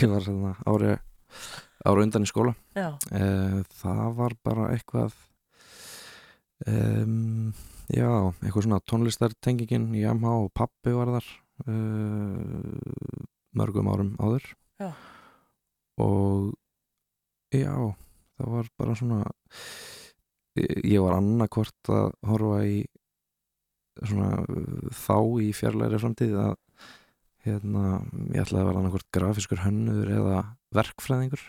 [0.00, 0.28] ég var
[0.70, 0.94] ári
[1.84, 2.54] ára undan í skóla.
[2.76, 5.16] Uh, það var bara eitthvað
[6.68, 7.52] Um,
[7.88, 8.10] já,
[8.42, 11.28] eitthvað svona tónlistartengingin í MH og pappi var þar
[11.66, 13.24] uh,
[13.56, 14.50] mörgum árum áður.
[14.80, 14.94] Já.
[16.00, 16.54] og
[17.52, 17.74] já,
[18.40, 19.18] það var bara svona
[20.56, 22.78] ég var annarkvort að horfa í
[24.00, 24.30] svona
[24.96, 26.54] þá í fjarlæri framtíð að
[27.44, 28.00] hérna,
[28.32, 30.40] ég ætlaði að vera annarkvort grafiskur hönnuður eða
[30.76, 31.44] verkfræðingur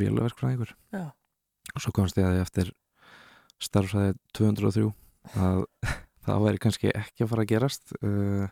[0.00, 0.74] véluverkfræðingur
[1.74, 2.72] og svo komst ég að ég eftir
[3.64, 4.86] starfsæði 203
[5.40, 5.64] að
[6.26, 7.94] það væri kannski ekki að fara að gerast.
[8.04, 8.46] Uh,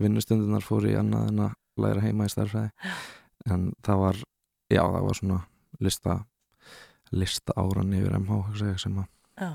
[0.00, 2.94] vinnustundunar fór í annað en að læra heima í starfsæði
[3.50, 4.22] en það var,
[4.72, 5.40] já það var svona
[5.80, 6.16] lista,
[7.16, 8.40] lista áran yfir MH
[8.82, 9.08] sem að
[9.40, 9.54] Já,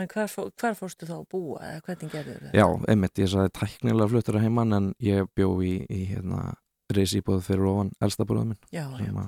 [0.00, 2.52] en hvar, fó, hvar fórstu þá að búa eða hvernig gerður þetta?
[2.56, 6.54] Já, einmitt, ég sagði tæknilega fluttur að heimann en ég bjó í, í hérna
[6.96, 9.20] reysýbóð fyrir ofan eldstabúrðum minn já, sem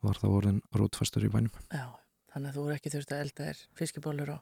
[0.00, 1.52] var það vorin rótfastur í bænum.
[1.68, 1.99] Já
[2.30, 4.38] Þannig að þú eru ekki þurft að elda þér fiskibólur á?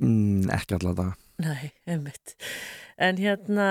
[0.00, 1.12] Mm, ekki alltaf það.
[1.42, 2.34] Nei, einmitt.
[3.02, 3.66] En hérna,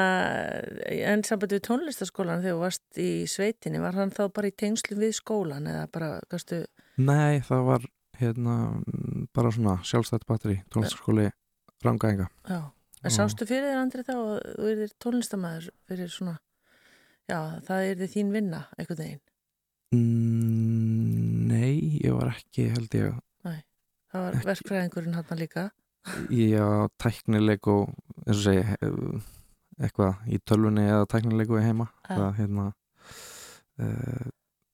[0.91, 4.97] en sambandi við tónlistaskólan þegar þú varst í sveitinni, var hann þá bara í tengslu
[4.99, 6.63] við skólan eða bara, gastu?
[6.99, 7.87] Nei, það var
[8.19, 8.57] hérna
[9.35, 11.29] bara svona sjálfstætt batteri, tónlistaskóli
[11.83, 12.29] Rangæðinga.
[12.47, 12.59] Já,
[13.03, 13.15] en og...
[13.15, 16.37] sástu fyrir þér andri þá að þú erðir tónlistamæður fyrir svona,
[17.31, 19.23] já, það er þín vinna, eitthvað þeginn?
[19.93, 23.15] Mm, nei, ég var ekki held ég.
[23.47, 23.59] Nei,
[24.11, 25.69] það var verkfræðingurinn hann líka.
[26.33, 26.65] Já,
[26.99, 27.93] tæknileg og
[28.25, 28.63] eins og segi
[29.79, 31.87] eitthvað í tölvunni eða tæknilegu heima.
[32.09, 32.69] Það, hérna,
[33.79, 34.31] uh,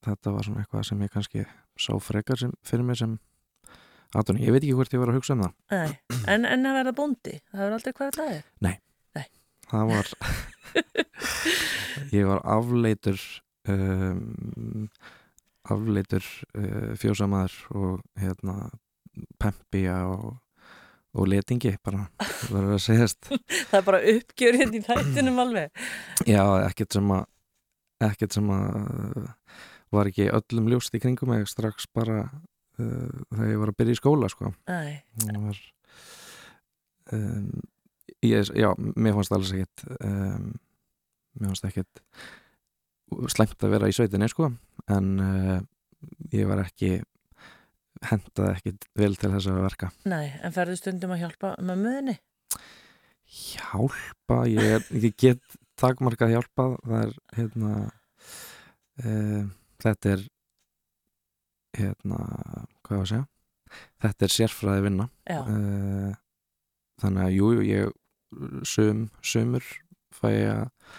[0.08, 1.48] þetta var svona eitthvað sem ég kannski
[1.80, 3.20] sá frekar sem, fyrir mig sem
[4.18, 5.58] aðtunni, ég veit ekki hvort ég var að hugsa um það.
[5.76, 6.22] Nei.
[6.26, 8.48] En, en að verða bóndi, það hefur aldrei hverja það er
[9.70, 10.10] það var
[12.18, 13.22] ég var afleitur
[13.68, 14.86] um,
[15.70, 16.26] afleitur
[16.58, 18.70] uh, fjósamaður og hérna
[19.42, 20.38] pempija og,
[21.18, 22.06] og letingi bara,
[22.54, 23.32] verður að segjast.
[23.32, 25.84] Það er bara uppgjör hérna í þættinum alveg.
[26.26, 27.28] Já, ekkert sem að
[28.10, 29.34] ekkert sem að
[29.92, 32.22] var ekki öllum ljóst í kringum mig strax bara
[32.80, 34.54] uh, þegar ég var að byrja í skóla sko.
[34.70, 35.62] Það var
[37.18, 37.48] um,
[38.26, 40.52] ég, já, mér fannst alls ekkert um,
[41.40, 42.04] mér fannst ekkert
[43.32, 44.52] slæmt að vera í sveitinni sko
[44.92, 45.60] en uh,
[46.34, 47.00] ég var ekki
[48.10, 49.90] hendaði ekkert vel til þess að verka.
[50.08, 52.20] Nei, en ferðu stundum að hjálpa mömmuðinni?
[53.30, 57.74] hjálpa, ég, ég get takmarkað hjálpa það er hérna
[59.04, 59.44] uh,
[59.84, 60.24] þetta er
[61.78, 62.24] hérna,
[62.84, 63.28] hvað var að segja?
[64.02, 65.06] Þetta er sérfræði vinna.
[65.30, 66.16] Uh,
[67.00, 69.66] þannig að jú, jú, ég sum, sumur
[70.16, 70.98] fæ ég að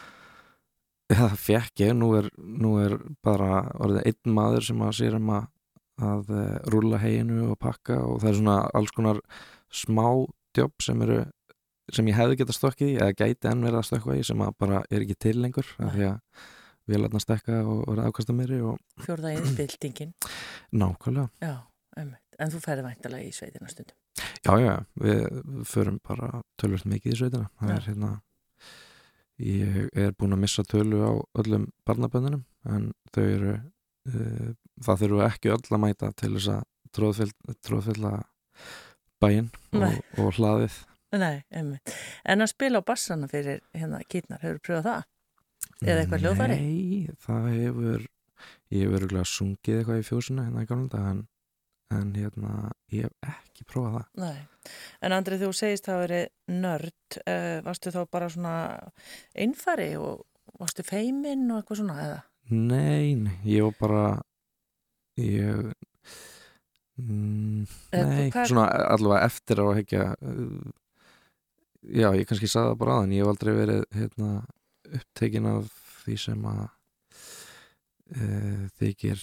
[1.11, 5.33] það fekk ég, nú er, nú er bara orðið einn maður sem að sér um
[5.37, 5.49] að,
[6.11, 9.23] að uh, rúlla heginu og pakka og það er svona alls konar
[9.71, 10.07] smá
[10.57, 11.21] jobb sem eru
[11.95, 14.57] sem ég hefði getað stokkið í eða gæti enn verið að stökkva í sem að
[14.63, 16.45] bara er ekki til lengur af því að
[16.91, 20.15] við laðna stekka og vera afkasta meiri og fjórða í bildingin
[20.71, 21.29] nákvæmlega.
[21.43, 21.55] Já,
[21.99, 22.39] einmitt.
[22.39, 23.97] en þú ferði væntalega í sveitina stundum.
[24.41, 27.51] Já, já, við förum bara tölvöld mikið í sveitina.
[27.61, 28.13] Það er hérna,
[29.41, 33.55] ég er búin að missa tölu á öllum barnaböndunum en þau eru,
[34.11, 34.51] uh,
[34.84, 36.62] það þurfu ekki öll að mæta til þess að
[36.97, 38.12] tróðfyll- tróðfylla
[39.22, 39.95] bæinn Nei.
[39.95, 40.78] og, og hlaðið.
[41.20, 41.95] Nei, einmitt.
[42.24, 45.09] En að spila á bassana fyrir hérna kýtnar, hefur pröfað það?
[45.80, 46.57] Eða eitthvað hljóðfæri?
[46.61, 48.05] Nei, það hefur,
[48.70, 51.22] ég hefur örgulega sungið eitthvað í fjósinu hérna í gamla en,
[51.91, 54.09] en hérna, ég hef ekki prófað það.
[54.22, 54.72] Nei.
[55.03, 56.20] En Andrið, þú segist það að veri
[56.61, 58.55] nörd, uh, varstu þá bara svona
[59.34, 60.24] einfari og
[60.61, 62.20] varstu feiminn og eitthvað svona eða?
[62.51, 64.05] Nei, nei, ég var bara
[65.20, 65.72] ég
[66.99, 70.05] mm, nei, hvað- svona allavega eftir á að hekja
[71.80, 74.30] já, ég kannski sagði það bara aðan ég hef aldrei verið hérna,
[74.91, 75.70] upptekinn af
[76.03, 76.64] því sem að
[78.11, 78.28] e,
[78.80, 79.22] þykir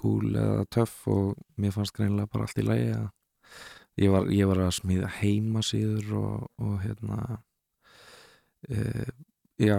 [0.00, 3.08] cool eða töff og mér fannst greinlega bara allt í lagi að
[4.00, 7.40] ég var, ég var að smíða heimasíður og, og hérna
[8.68, 9.06] e,
[9.60, 9.78] já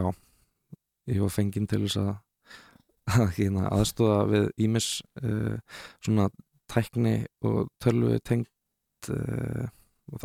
[1.09, 2.13] ég var fenginn til þess að
[3.11, 4.89] að hérna, aðstóða við ímis
[5.23, 5.57] uh,
[6.03, 6.29] svona
[6.71, 7.15] tækni
[7.47, 9.65] og tölvu tengt uh,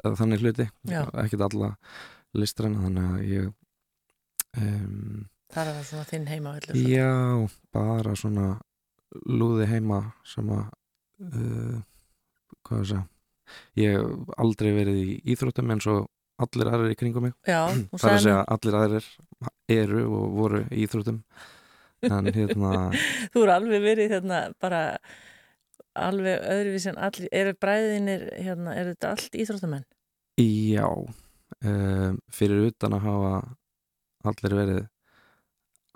[0.05, 1.72] þannig hluti ekkert alla
[2.36, 3.49] listræna þannig að ég
[4.61, 7.11] um, Það er það svona þinn heima já,
[7.74, 8.47] bara svona
[9.26, 10.64] lúði heima sem að
[11.26, 11.76] uh,
[12.66, 13.04] hvað að segja
[13.78, 16.07] ég hef aldrei verið í íþróttum eins og
[16.42, 17.36] allir aðrir í kringum mig.
[17.48, 17.62] Já,
[17.94, 19.07] það er að segja allir aðrir
[19.76, 21.22] eru og voru í íþróttum.
[22.07, 22.72] En hérna
[23.32, 24.82] Þú eru alveg verið hérna bara
[25.96, 29.86] alveg öðruvísi en allir, eru bræðinir hérna, eru þetta allt íþróttamenn?
[30.42, 33.32] Já, um, fyrir utan að hafa
[34.28, 34.82] allir verið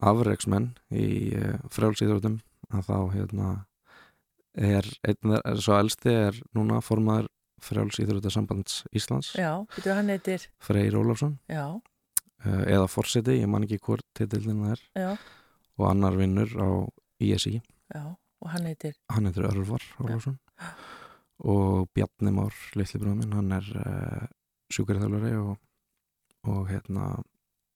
[0.01, 2.39] afreiksmenn í uh, frjálsýþrótum
[2.75, 3.51] að þá hérna
[4.59, 7.29] er einn er svo elsti er núna formaður
[7.65, 9.35] frjálsýþrótasambands Íslands.
[9.37, 11.37] Já, betur hann heitir, Freyr Ólafsson.
[11.51, 14.85] Já, uh, eða forseti, ég man ekki hvort titillin það er.
[14.97, 15.11] Já,
[15.81, 16.69] og annar vinnur á
[17.21, 18.05] ISI já,
[18.41, 20.39] og hann heitir, hann heitir Örvar Ólafsson.
[21.41, 24.25] Og Bjarni Már litli bróðminn, hann er uh,
[24.75, 25.55] sjúkariðþjálfari og,
[26.49, 27.13] og hérna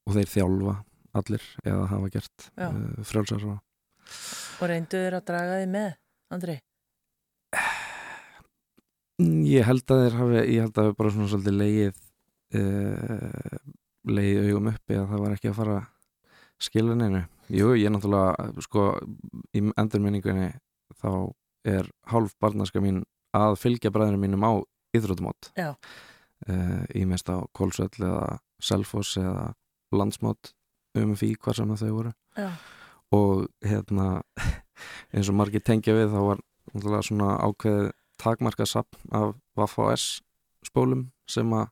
[0.05, 0.75] og þeir þjálfa
[1.17, 2.69] allir eða hafa gert Já.
[2.69, 3.63] uh, frjálsar og
[4.61, 5.91] og reynduður að draga þið með,
[6.35, 6.57] Andri?
[9.23, 11.99] Mm, ég held að þeir hafi ég held að þeir bara svona svolítið leið
[12.59, 13.59] uh,
[14.11, 15.79] leið augum uppi að það var ekki að fara
[16.65, 18.87] skiluninu jú, ég er náttúrulega sko,
[19.55, 20.51] í endurminningunni
[21.01, 21.11] þá
[21.65, 23.03] er hálf barnaska mín
[23.35, 24.53] að fylgja bræðinu mínum á
[24.95, 29.53] íþrótumót uh, í mest á Kolsvöll eða Selfoss eða
[29.95, 30.53] landsmót
[30.99, 32.13] um því hvað sem þau voru.
[32.39, 32.51] Já,
[33.13, 34.23] og hérna
[35.15, 36.43] eins og margir tengja við þá var
[36.73, 37.91] náttúrulega svona ákveðið
[38.25, 40.23] takmarka sapn af Vafs
[40.65, 41.69] spólum sem að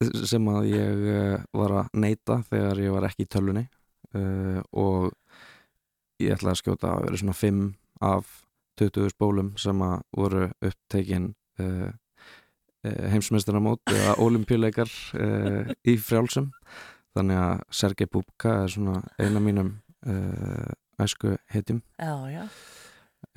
[0.00, 3.66] sem að ég uh, var að neyta þegar ég var ekki í tölvunni.
[4.16, 5.10] Uh, og
[6.20, 7.58] ég ætlaði að skjóta að vera svona 5
[8.08, 8.30] af
[8.80, 11.90] 20 spólum sem að voru upptekin uh,
[12.80, 16.50] heimsmeistaramót eða olimpíuleikar uh, í frjálsum.
[17.16, 19.74] Þannig að Sergei Bubka er svona eina mínum
[21.00, 22.44] æsku heitjum já, já,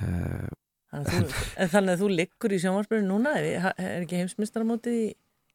[0.01, 0.51] uh,
[0.93, 5.07] Þannig, þú, en þannig að þú liggur í sjónvarsbyrju núna, er, er ekki heimsmyndstarmótið í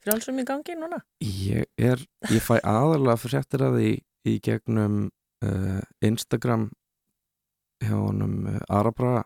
[0.02, 0.98] frjálsum í gangi núna?
[1.22, 2.02] Ég er,
[2.32, 3.92] ég fæ aðalega fréttir að því
[4.26, 4.96] í gegnum
[5.46, 6.66] uh, Instagram
[7.84, 9.22] hjá honum uh, Arabra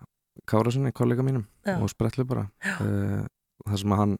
[0.49, 1.79] Kárasinni, kollega mínum Já.
[1.79, 2.45] og Spretlu bara
[2.77, 3.25] uh,
[3.65, 4.15] þar sem að hann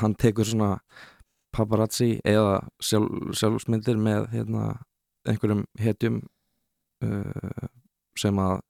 [0.00, 0.76] hann tekur svona
[1.52, 4.78] paparazzi eða sjálf, sjálfsmyndir með hérna,
[5.28, 6.22] einhverjum hetjum
[7.06, 7.68] uh,
[8.18, 8.60] sem að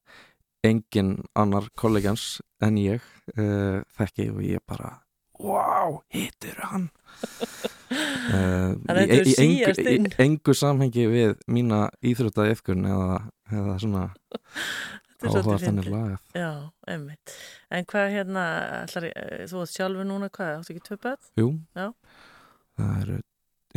[0.63, 3.03] engin annar kollegans en ég
[3.35, 4.95] uh, þekki og ég bara
[5.39, 6.89] wow, hittur hann?
[7.93, 13.19] Uh, í, í, engu, í engu samhengi við mína íþrótta yfkun eða,
[13.53, 14.05] eða svona
[15.21, 16.49] áhuga þannig lagað Já,
[16.89, 17.35] einmitt.
[17.69, 18.45] En hvað hérna,
[18.79, 19.07] ætlar,
[19.51, 21.29] þú átt sjálfur núna, hvað, áttu ekki börn?
[21.39, 21.85] Jú, Já.
[22.79, 23.19] það eru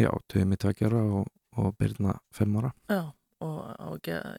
[0.07, 1.31] já, tveimi tveggjara og,
[1.61, 2.73] og byrna fimm ára.
[2.91, 3.03] Já,
[3.45, 4.39] og á ekki að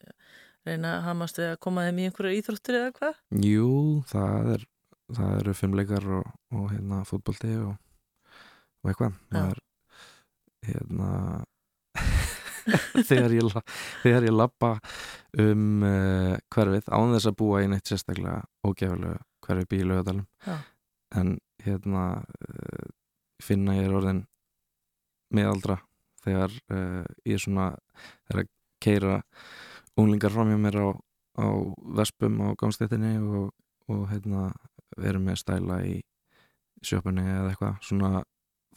[0.68, 3.22] reyna að hamast við að koma þeim í einhverju íþróttir eða hvað?
[3.46, 3.70] Jú,
[4.10, 4.66] það er
[5.16, 7.76] það eru fimmleikar og, og hérna fútbolti og,
[8.84, 9.62] og eitthvað það er
[10.68, 11.12] hérna
[13.10, 13.58] þegar ég
[14.04, 14.74] þegar ég lappa
[15.40, 20.58] um uh, hverfið án þess að búa í neitt sérstaklega ógefalegu hverfi bílu öðalum Já.
[21.16, 22.88] en hérna uh,
[23.44, 24.26] finna ég er orðin
[25.34, 25.80] meðaldra
[26.26, 27.70] þegar uh, ég er svona
[28.28, 28.48] að
[28.84, 29.22] keira
[29.98, 30.88] unglingar fram hjá mér á,
[31.42, 31.46] á
[31.98, 33.54] vespum á gangstættinni og,
[33.90, 34.52] og hérna
[34.98, 36.00] verum með stæla í
[36.86, 37.80] sjöpunni eða eitthvað.
[37.86, 38.12] Svona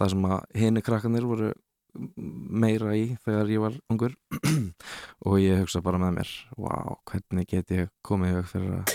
[0.00, 1.50] það sem að hini krakkanir voru
[1.94, 4.14] meira í þegar ég var ungur.
[5.26, 8.94] Og ég hugsa bara með mér wow, hvernig get ég komið í veg fyrir að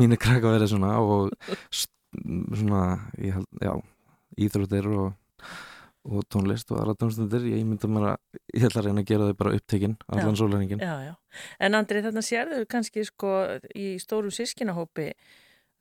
[0.00, 0.96] mínu krakka verið svona?
[1.00, 1.30] Og
[2.12, 2.82] svona,
[3.22, 3.72] ég held, já
[4.42, 5.12] íþróttir og,
[6.02, 9.28] og tónlist og aðra tónstundir, ég mynda mér að ég ætla að reyna að gera
[9.28, 10.38] þau bara upptekinn allan
[11.06, 11.14] já.
[11.62, 13.32] En Andri, þarna sérðu kannski sko
[13.78, 15.12] í stóru sískinahópi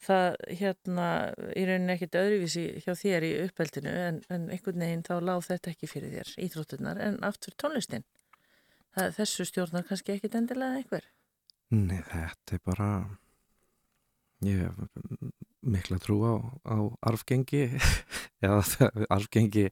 [0.01, 1.07] það hérna
[1.57, 5.74] í rauninni ekkit öðruvísi hjá þér í uppeldinu en, en einhvern veginn þá láð þetta
[5.74, 8.05] ekki fyrir þér íþrótturnar en aftur tónlistin.
[8.95, 11.05] Það, þessu stjórnar kannski ekkit endilega einhver.
[11.72, 12.89] Nei, þetta er bara
[14.43, 14.65] ég
[15.62, 16.34] mikla trú á,
[16.66, 16.76] á
[17.12, 17.68] arfgengi
[18.45, 18.62] eða
[19.16, 19.68] arfgengi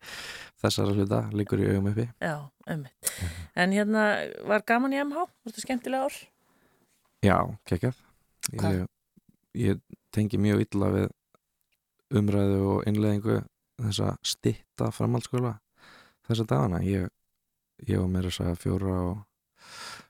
[0.61, 2.35] þessara hluta liggur í augum uppi Já,
[2.69, 3.13] einmitt.
[3.57, 4.03] En hérna
[4.47, 5.25] var gaman í MH?
[5.25, 6.19] Var þetta skemmtilega ár?
[7.25, 7.37] Já,
[7.67, 7.97] kekjað
[8.49, 8.75] Hvað?
[8.75, 8.91] ég,
[9.69, 9.81] ég
[10.15, 11.07] tengi mjög illa við
[12.19, 13.39] umræðu og innleðingu
[13.79, 15.55] þessa stitta framhaldsskóla
[16.29, 17.09] þessa dagana ég,
[17.85, 19.25] ég var meira þess að fjóra og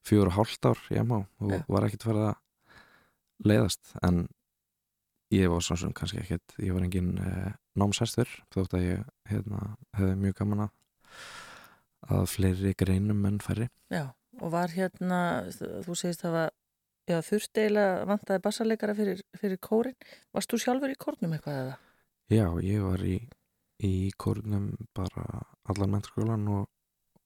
[0.07, 1.63] fjóra hálft ár í MH og Já.
[1.67, 2.37] var ekkert farið að
[3.49, 4.27] leiðast en
[5.33, 10.15] ég var svona kannski ekkert ég var engin eh, námshestur þótt að ég hérna, hefði
[10.23, 10.75] mjög gaman að
[12.09, 14.05] að fleiri greinum en færri Já,
[14.39, 15.19] og var hérna,
[15.85, 16.53] þú segist það var,
[17.09, 19.97] já, þurfti eiginlega vantaði bassarleikara fyrir, fyrir kórin.
[20.35, 21.77] Varst þú sjálfur í kórnum eitthvað eða?
[22.29, 23.17] Já, ég var í,
[23.85, 25.25] í kórnum bara
[25.69, 26.69] allan mennskólan og,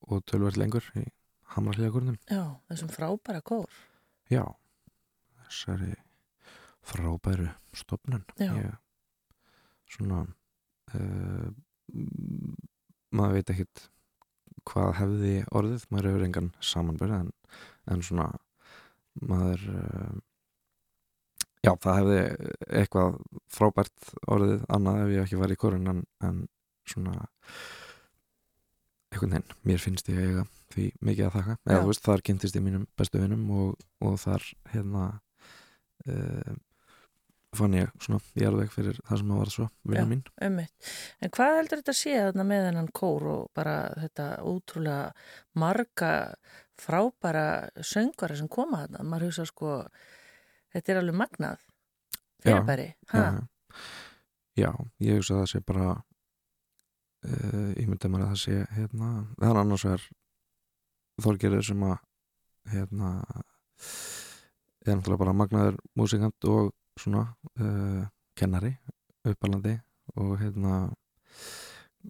[0.09, 1.05] og tölvert lengur í
[1.53, 2.17] Hamrallega kórnum.
[2.31, 3.69] Já, þessum frábæra kór.
[4.31, 4.45] Já,
[5.43, 5.93] þessari
[6.83, 8.25] frábæru stopnun.
[8.41, 8.73] Ég,
[9.93, 10.23] svona,
[10.93, 11.49] uh,
[13.13, 13.87] maður veit ekkit
[14.69, 17.31] hvað hefði orðið, maður hefur engan samanbyrð en,
[17.91, 18.29] en svona
[19.29, 20.13] maður uh,
[21.63, 22.19] já, það hefði
[22.79, 23.19] eitthvað
[23.53, 26.43] frábært orðið annað ef ég ekki var í korun en, en
[26.89, 27.15] svona
[29.13, 32.57] einhvern veginn, mér finnst ég eiga því mikið að þakka, eða þú veist, þar kynntist
[32.57, 35.03] ég mínum bestu vinnum og, og þar hérna
[36.07, 36.55] uh,
[37.57, 40.09] fann ég svona í alveg fyrir það sem að var svo vinna Já.
[40.09, 40.91] mín Ummitt.
[41.21, 45.11] En hvað heldur þetta að sé þarna með hennan kór og bara þetta ótrúlega
[45.63, 46.13] marga
[46.81, 47.45] frábæra
[47.91, 49.05] söngara sem koma þarna?
[49.07, 49.75] Maður hugsa sko,
[50.73, 51.67] þetta er alveg magnað.
[52.43, 52.89] Fyrirbæri.
[53.13, 53.23] já,
[54.59, 54.71] já,
[55.05, 59.49] ég hugsa að það sé bara uh, ég myndi maður að það sé hérna, það
[59.49, 60.07] er annars vegar
[61.23, 61.97] þorgerður sem að
[62.73, 63.09] hérna
[64.83, 67.25] er náttúrulega bara magnaður músikant og svona
[67.59, 68.03] uh,
[68.37, 68.73] kennari
[69.27, 69.77] uppalandi
[70.19, 70.77] og hérna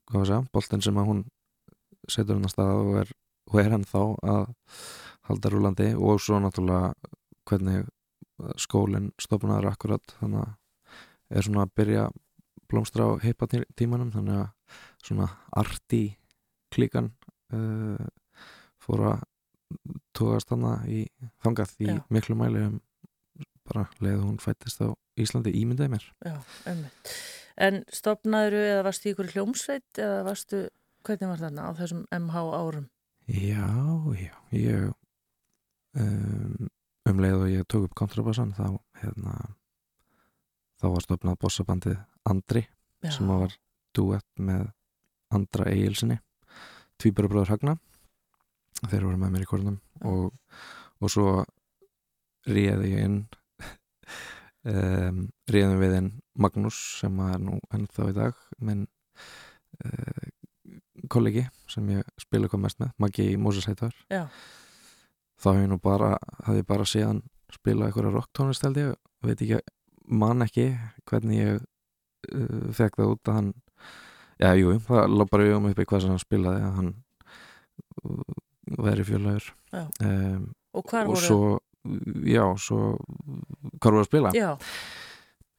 [0.09, 1.23] hvað það, boltinn sem að hún
[2.09, 3.11] setur hann að stað og er,
[3.51, 4.01] og er hann þá
[4.33, 4.45] að
[5.29, 6.93] halda rúlandi og svo náttúrulega
[7.47, 7.85] hvernig
[8.59, 12.07] skólinn stofnaður akkurat þannig að er svona að byrja
[12.69, 15.29] blómstra á heipa tímanum þannig að svona
[15.59, 16.03] arti
[16.73, 17.11] klíkan
[17.53, 18.07] uh,
[18.81, 19.23] fór að
[20.13, 21.05] tóðast hana í
[21.43, 22.01] þangað í Já.
[22.13, 22.81] miklu mæli um
[23.73, 26.37] bara leið hún fættist á Íslandi ímyndaði mér Já.
[27.63, 30.63] En stopnaður eða varstu í ykkur hljómsveit eða varstu,
[31.05, 32.87] hvernig var þarna á þessum MH árum?
[33.29, 33.67] Já,
[34.17, 34.87] já, ég
[35.99, 36.71] um,
[37.09, 39.35] um leið og ég tók upp kontrabassan þá hérna
[40.81, 42.65] þá var stofnað bossabandið Andri
[43.03, 43.11] Já.
[43.15, 43.53] sem var
[43.95, 44.67] duett með
[45.33, 46.19] Andra Egilsinni
[47.01, 47.77] tvíbarabröður Hagna
[48.89, 50.33] þeir voru með mér í kornum og,
[50.99, 51.27] og svo
[52.49, 53.17] réði ég inn
[54.69, 58.85] um, réðum við inn Magnús sem er nú ennþá í dag minn
[59.83, 60.29] uh,
[61.11, 64.25] kollegi sem ég spila hvað mest með Maggi í Móseshættar Já.
[65.41, 66.13] þá hef ég nú bara
[66.45, 68.93] hafði ég bara séðan spila einhverja rocktónist held ég.
[69.23, 69.59] Veit ekki,
[70.09, 70.69] man ekki
[71.09, 73.51] hvernig ég uh, fekk það út að hann
[74.41, 76.89] já, jú, það lóð bara í um uppi hvað sem hann spilaði að hann
[78.03, 78.41] uh,
[78.87, 79.51] væri fjölaður
[80.03, 81.39] um, Og og voru- svo,
[81.83, 82.97] já, svo
[83.79, 84.33] hvað voru að spila?
[84.37, 84.51] Já.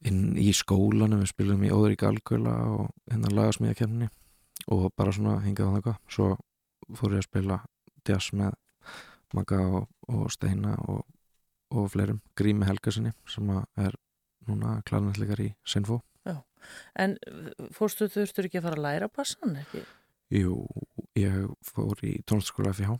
[0.08, 4.10] inn í skólanum við spilum í Óðurík Algjöla og hérna lagasmíðakefni
[4.72, 6.28] og bara svona hingað og þangað svo
[6.98, 7.58] fór ég að spila
[8.04, 8.56] jazz með
[9.34, 11.02] Magga og, og Steina og,
[11.74, 13.96] og fleirum Grími Helgarsinni sem að er
[14.48, 16.38] núna klarnætleikar í Sinfo Já.
[16.96, 17.18] En
[17.76, 19.82] fórstu þurftur ekki að fara að læra bassan, ekki?
[20.32, 20.62] Jú,
[21.18, 22.96] ég fór í tónlistaskóla FIH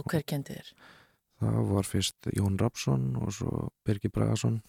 [0.00, 0.72] Og hver kendi þér?
[1.40, 4.60] Það var fyrst Jón Rapsson og svo Birgir Bragason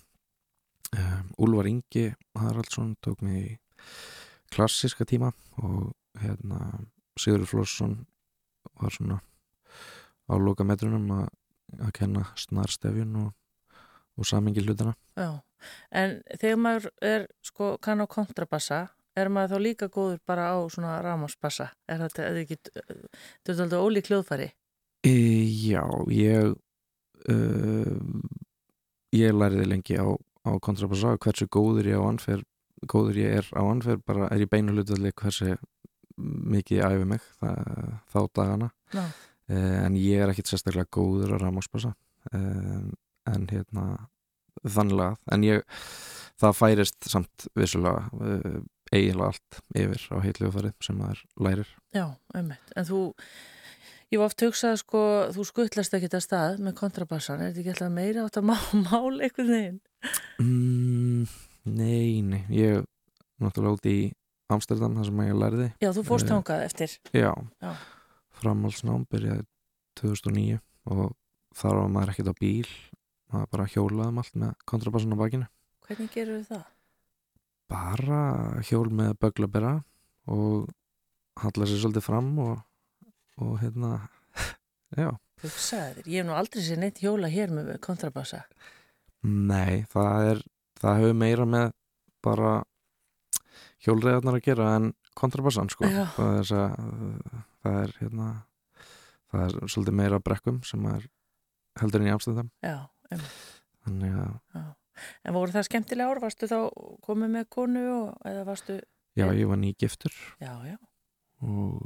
[0.96, 3.58] um, Úlfar Ingi Haraldsson tók mig í
[4.52, 5.92] klassiska tíma og
[6.22, 6.80] hérna
[7.20, 7.98] Sigurður Flósson
[8.80, 9.20] var svona
[10.32, 11.28] á loka metrunum að,
[11.80, 13.34] að kenna snarstefjun og,
[14.16, 15.42] og samingi hlutana Já,
[15.92, 18.82] en þegar maður er sko kann á kontrabassa,
[19.16, 21.72] er maður þá líka góður bara á svona rámasbassa?
[21.88, 24.52] Er þetta eða ekki, þetta er alltaf ólík hljóðfæri?
[25.06, 25.14] E,
[25.72, 25.84] Já,
[26.14, 26.54] ég
[27.32, 27.98] uh,
[29.16, 30.08] ég læriði lengi á,
[30.48, 32.44] á kontrabassa hversu góður ég á anfer
[32.90, 35.56] góður ég er á anfer bara er ég beinu hlutalli hversu
[36.22, 37.60] mikið ég æfi mig það,
[38.12, 38.72] þá dagana.
[38.94, 41.94] Uh, en ég er ekkit sérstaklega góður á rámasbassa
[42.32, 42.92] um,
[43.28, 43.86] en hérna
[44.68, 45.64] þannig að, en ég
[46.42, 51.74] það færist samt vissulega uh, eiginlega allt yfir á heitljófarið sem maður lærir.
[51.96, 52.74] Já, einmitt.
[52.76, 53.02] En þú,
[54.12, 55.02] ég var oft hugsað sko,
[55.36, 58.56] þú skuttlast ekkit að stað með kontrabassan, er þetta ekki alltaf meira átt að má,
[58.88, 59.80] mál einhvern veginn?
[60.42, 61.28] mm,
[61.72, 62.82] Nei, nei ég
[63.42, 63.98] náttúrulega út í
[64.52, 66.96] Amsterdam þar sem ég lærði Já, þú fórst Eh, þangað eftir.
[67.16, 67.32] Já,
[67.64, 67.72] Já.
[68.42, 69.46] framhaldsnám byrjaði
[70.02, 70.58] 2009
[70.92, 71.14] og
[71.56, 72.68] þar var maður ekkert á bíl
[73.32, 75.48] maður bara hjólaði um allt með kontrabassan á bakinu
[75.88, 76.66] Hvernig gerur við það?
[77.72, 78.22] bara
[78.68, 79.74] hjól með böglabera
[80.32, 80.68] og
[81.40, 82.58] halla sér svolítið fram og,
[83.42, 83.92] og hérna
[85.02, 85.10] já,
[85.42, 88.44] Hugsaði þér, ég hef nú aldrei sér neitt hjóla hér með kontrabassa.
[89.26, 90.44] nei það er
[90.82, 91.72] það hefur meira með
[92.26, 92.52] bara
[93.86, 96.06] hjólreiðarnar að gera en kontrabassan sko Já.
[96.16, 98.28] það er, að, það er hérna
[99.32, 101.08] það er svolítið meira brekkum sem er
[101.82, 102.78] heldur en í Amstendam Já,
[103.10, 103.42] einmitt.
[103.86, 104.64] þannig að Já.
[105.26, 106.20] En voru það skemmtilega ár?
[106.22, 106.58] Varstu þá
[107.02, 108.76] komið með konu og, eða varstu...
[109.18, 110.14] já, ég var nýgiftur
[110.44, 110.76] Já, já.
[111.42, 111.80] og,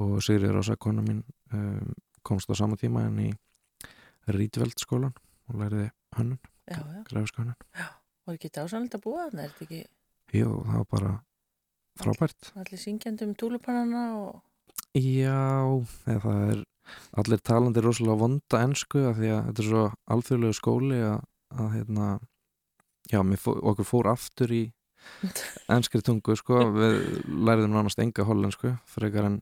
[0.00, 1.22] og Sigriður Ása kona mín
[1.52, 3.30] um, komst á sama tíma en í
[4.32, 5.14] Rítveld skólan
[5.50, 6.38] og læriði hönnun,
[6.70, 7.56] hönnun.
[8.22, 9.44] Var ekki dásanlega að búa þarna?
[9.44, 9.80] Er þetta ekki?
[10.38, 11.12] Jú, það var bara
[12.00, 12.52] frábært.
[12.62, 14.36] Allir syngjandi um túlupannana og...
[14.94, 16.62] Já, það er
[17.20, 19.82] allir talandi rosalega vonda ensku af því að þetta er svo
[20.14, 21.18] alþjóðlegu skóli að,
[21.56, 22.08] að hérna
[23.10, 24.62] já, fó, okkur fór aftur í
[25.74, 26.62] enskri tungu, sko.
[26.76, 29.40] Við læriðum nánast enga hollensku frekar en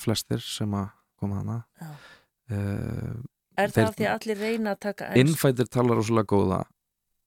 [0.00, 3.14] flestir sem að koma hana uh,
[3.58, 5.22] Er það því að allir reyna að taka ensku?
[5.24, 6.60] Innfættir talar rosalega góða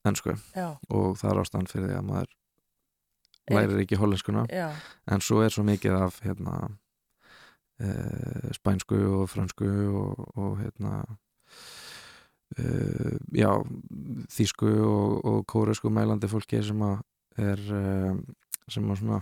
[0.07, 0.77] ensku Já.
[0.89, 2.37] og það er ástand fyrir því að maður
[3.51, 4.69] lærir ekki hollenskuna Já.
[5.11, 6.55] en svo er svo mikið af hérna
[7.81, 9.67] uh, spænsku og fransku
[10.01, 11.01] og, og hérna
[12.59, 13.51] uh, já
[14.31, 17.01] þýsku og, og kóresku mælandi fólki sem að
[17.41, 18.15] er uh,
[18.71, 19.21] sem að svona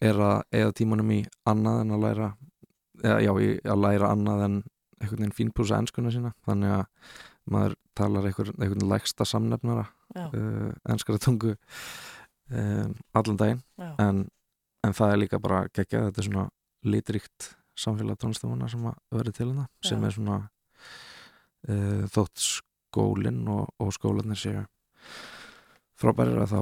[0.00, 2.30] er að eða tímanum í annað en að læra
[3.00, 3.32] eða já,
[3.72, 4.56] að læra annað en
[5.00, 6.34] einhvern veginn fínpúsa enskuna sína.
[6.48, 7.14] Þannig að
[7.50, 9.86] maður talar einhvern, einhvern lægsta samnefnara
[10.16, 13.62] uh, enskara tungu um, allan daginn.
[13.80, 14.26] En,
[14.84, 16.10] en það er líka bara geggjað.
[16.10, 16.46] Þetta er svona
[16.84, 17.50] litríkt
[17.80, 20.06] samfélag tónlistamanna sem að verði til hana sem Já.
[20.08, 20.36] er svona
[21.68, 24.64] uh, þótt skólinn og, og skólanir séu
[26.00, 26.60] frábærir að þá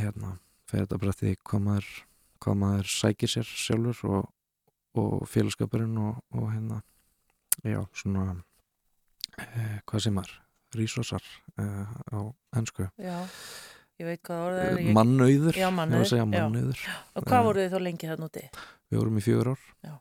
[0.00, 0.34] hérna
[0.68, 1.90] fer þetta bara því hvað maður
[2.44, 4.32] hvað maður sækir sér sjálfur og,
[5.00, 6.80] og félagskapurinn og, og hérna
[7.64, 8.24] já, svona
[9.38, 10.32] eh, hvað sem er
[10.74, 11.24] rísosar
[11.58, 12.18] eh, á
[12.58, 13.18] ennsku Já,
[14.00, 14.80] ég veit hvað orðið er.
[14.84, 14.94] Ég...
[14.96, 16.08] mannauður, Já, mannauður.
[16.12, 16.30] segja já.
[16.30, 18.44] mannauður Og hvað Eh, voruð þið þá lengi þann úti?
[18.90, 19.94] við vorum í fjögur ár Já.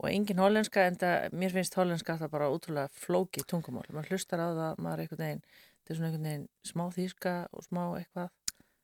[0.00, 3.84] Og engin hollenska, en það, mér finnst hollenska það bara útrúlega flóki tungumál.
[3.92, 5.42] Man hlustar á það, maður einhvern veginn,
[5.76, 8.30] þetta er svona einhvern veginn smá þýska og smá eitthvað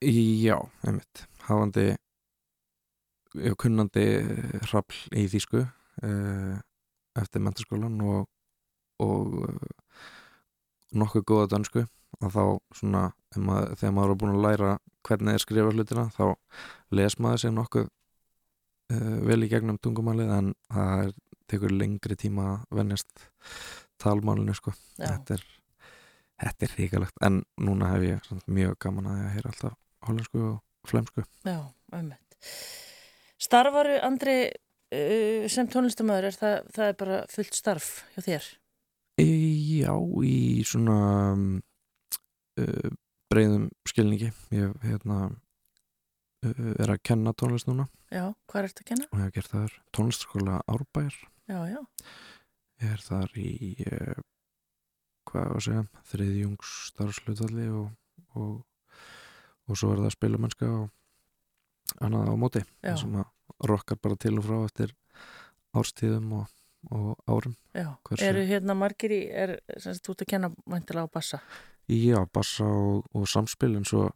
[0.05, 1.87] Já, einmitt, hafandi
[3.61, 4.07] kunnandi
[4.67, 6.57] hrafl í þýsku uh,
[7.17, 8.27] eftir mentarskólan og,
[9.03, 9.77] og uh,
[10.97, 11.85] nokkuð góða dansku
[12.23, 12.43] og þá
[12.79, 13.03] svona
[13.37, 14.71] maður, þegar maður er búin að læra
[15.07, 16.25] hvernig þeir skrifa hlutina þá
[16.97, 21.13] les maður sér nokkuð uh, vel í gegnum tungumálið en það er,
[21.47, 23.27] tekur lengri tíma að vennjast
[24.03, 24.73] talmálinu sko.
[24.99, 25.45] Þetta er,
[26.43, 30.91] þetta er ríkalegt en núna hef ég mjög gaman að ég heyra alltaf hollensku og
[30.91, 31.61] flemsku Já,
[31.95, 32.37] ummitt
[33.43, 38.47] Starfaru, Andri uh, sem tónlistamöður er það, það er bara fullt starf hjá þér?
[39.17, 39.93] Já,
[40.29, 40.37] í
[40.69, 40.99] svona
[41.33, 42.89] uh,
[43.33, 45.31] breyðum skilningi ég hérna,
[46.45, 49.09] uh, er að kenna tónlist núna Já, hvað er þetta að kenna?
[49.11, 51.81] og ég hef gert þar tónlistskóla Árbæjar Já, já
[52.83, 53.51] ég er þar í
[53.89, 54.25] uh,
[55.27, 57.89] hvað var að segja þriðjungs starfslutalli og,
[58.39, 58.53] og,
[59.67, 60.93] og svo er það spilumennska og
[62.05, 62.97] annað á móti Já.
[63.01, 63.17] sem
[63.67, 64.93] rokkar bara til og frá eftir
[65.77, 66.53] árstíðum og,
[66.93, 67.57] og árum
[68.21, 71.41] eru hérna margir í, er, sem sagt, þú ert að kenna væntilega á bassa
[71.87, 74.09] Já, bassa og, og samspil en svo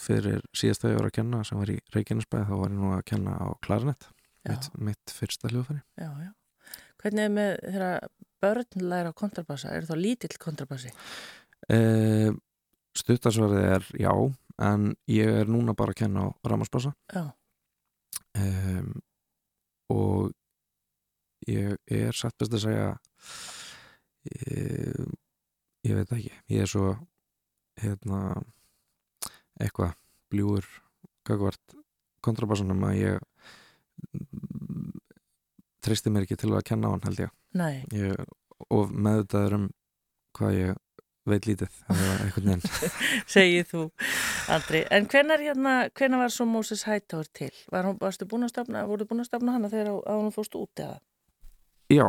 [0.00, 2.90] fyrir síðast að ég var að kenna sem var í Reykjanesbæði þá var ég nú
[2.92, 4.10] að kenna á klarinett
[4.48, 6.30] mitt, mitt fyrsta hljóðfæri Já, já
[7.00, 7.92] Hvernig er með þeirra
[8.44, 9.70] börn læra kontrabassa?
[9.72, 10.90] Er það lítill kontrabassi?
[11.72, 12.32] e,
[12.96, 14.12] Stuttarsvarið er já
[14.60, 16.92] en ég er núna bara að kenna á ramarsbassa
[18.36, 18.82] e,
[19.92, 20.32] og
[21.48, 22.90] ég er satt best að segja
[24.28, 25.06] e,
[25.88, 26.32] ég veit ekki.
[26.52, 26.92] Ég er svo
[27.80, 28.34] hérna
[29.60, 29.96] eitthvað
[30.30, 30.66] bljúur
[32.24, 33.18] kontrabassanum að ég
[35.84, 37.32] treysti mér ekki til að kenna á hann held ég.
[37.96, 38.14] Ég
[38.68, 39.66] of meðvitaður um
[40.36, 40.80] hvað ég
[41.32, 41.76] veit lítið
[43.34, 43.84] segið þú,
[44.52, 44.82] Andri.
[44.92, 47.52] En hvenar, hérna, hvenar var svo Moses Hightower til?
[47.72, 50.58] Var hún, varstu búin að stafna, voru búin að stafna hana þegar að hún fórst
[50.58, 50.98] út eða?
[51.90, 52.06] Já,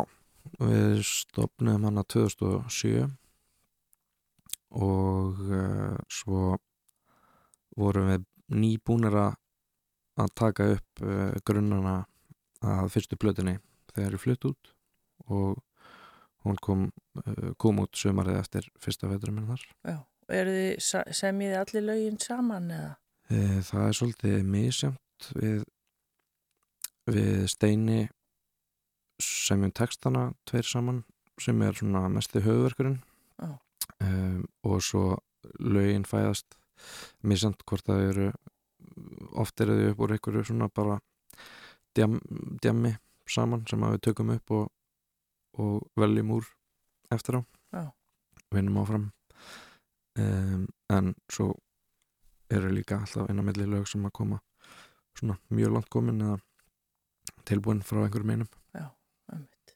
[0.60, 3.08] við stopnum hana 2007
[4.72, 6.56] og uh, svo
[7.78, 12.02] vorum við nýbúnir að taka upp uh, grunnana
[12.62, 13.58] að fyrstu plötunni
[13.96, 14.74] þegar ég flutt út
[15.32, 15.60] og
[16.46, 16.88] hún kom,
[17.22, 19.68] uh, kom út sömarið eftir fyrsta veturum minn þar.
[19.88, 19.98] Já.
[20.32, 22.92] Eru þið, semjið allir lögin saman eða?
[23.32, 23.38] E,
[23.68, 25.64] það er svolítið misjamt við,
[27.12, 28.00] við steini
[29.22, 31.04] semjum textana tveir saman
[31.42, 33.00] sem er svona mesti höfverkurinn
[33.42, 33.52] Já.
[34.04, 35.06] um, og svo
[35.60, 36.58] lögin fæðast
[37.28, 38.28] misjamt hvort það eru
[39.42, 41.00] oft eru þau upp úr einhverju svona bara
[41.96, 42.20] djam,
[42.62, 42.96] djammi
[43.30, 44.70] saman sem við tökum upp og,
[45.60, 46.46] og veljum úr
[47.12, 47.42] eftir á
[47.76, 47.84] Já.
[48.52, 49.10] vinnum áfram
[50.20, 51.54] um, en svo
[52.52, 54.40] eru líka alltaf eina milli lög sem að koma
[55.18, 56.40] svona mjög langt komin eða
[57.48, 58.52] tilbúin frá einhverjum einum
[59.32, 59.76] Einmitt.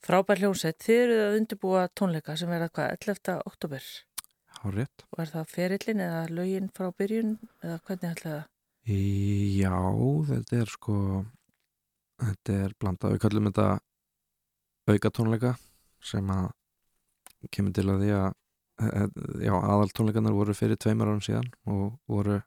[0.00, 3.34] Frábær hljómsveit, þið eruð að undirbúa tónleika sem verða hvað, 11.
[3.50, 3.88] oktober
[4.58, 8.46] Há rétt og er það ferillin eða lögin frá byrjun eða hvernig ætla það?
[8.88, 9.74] Í- Já,
[10.30, 10.96] þetta er sko
[12.22, 13.66] þetta er blanda, við kallum þetta
[14.92, 15.54] auka tónleika
[16.04, 16.50] sem að
[17.54, 18.28] kemur til að því að
[18.84, 19.08] eh,
[19.46, 22.40] já, aðal tónleikanar voru fyrir tveimur árum síðan og voru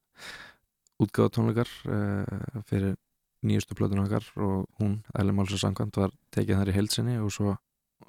[1.01, 2.95] útgáða tónleikar uh, fyrir
[3.41, 7.55] nýjustu plötun okkar og hún, Æli Málsar Sankant var tekið þar í heilsinni og svo,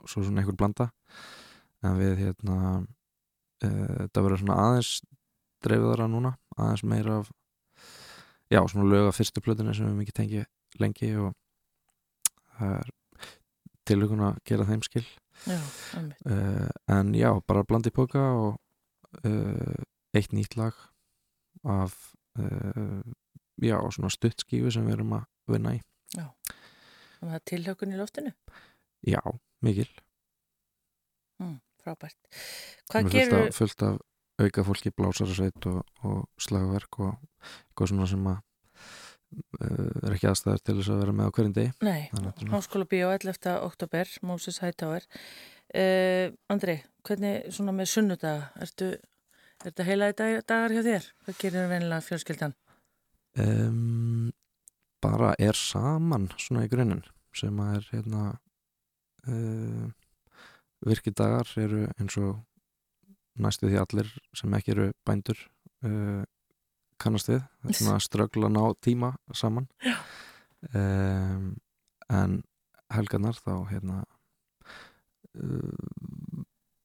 [0.04, 0.90] svo svona einhver blanda.
[1.82, 4.92] En við hérna uh, þetta verður svona aðeins
[5.64, 7.30] dreifiðara núna, aðeins meira af
[8.52, 10.44] já, svona lög af fyrstu plötunni sem við mikið tengi
[10.82, 11.32] lengi og
[12.58, 12.92] það er
[13.88, 15.04] tilhugun að gera þeim skil.
[15.48, 15.58] Já,
[15.98, 19.78] uh, en já, bara blandi póka og uh,
[20.14, 20.76] eitt nýtt lag
[21.64, 21.96] af
[22.38, 23.00] uh,
[23.62, 25.82] já, svona stuttskífi sem við erum að vinna í.
[26.12, 26.28] Þannig
[27.22, 28.30] að það er tilhökun í loftinu?
[29.06, 29.20] já,
[29.62, 29.88] mikil.
[31.42, 32.18] Mm, frábært.
[32.90, 33.44] Hvað er gerur...
[33.46, 34.00] af, fullt af
[34.42, 38.40] auka fólki blásarasveit og, og slagverk og eitthvað svona sem að
[39.60, 42.02] er ekki aðstæður til þess að vera með á hverjum degi Nei,
[42.52, 43.52] Háskóla Bíó 11.
[43.62, 45.06] oktober, Moses Hightower.
[45.72, 51.08] Uh, Andri, hvernig svona með sunnudaga, ertu, er þetta heila í dag, dagar hjá þér?
[51.24, 52.56] Hvað gerir venilega fjölskyldan?
[53.38, 54.32] um,
[55.02, 57.04] bara er saman svona í grunninn
[57.36, 58.22] sem að er hérna
[59.28, 59.86] uh,
[60.84, 62.42] virkið dagar eru eins og
[63.40, 65.38] næstu því allir sem ekki eru bændur
[65.86, 66.22] uh,
[67.02, 67.42] kannast við.
[67.70, 69.68] Svona að ströggla að ná tíma saman.
[70.72, 71.52] Um,
[72.12, 72.40] en
[72.92, 74.02] helgarnar þá hérna
[75.38, 76.42] uh,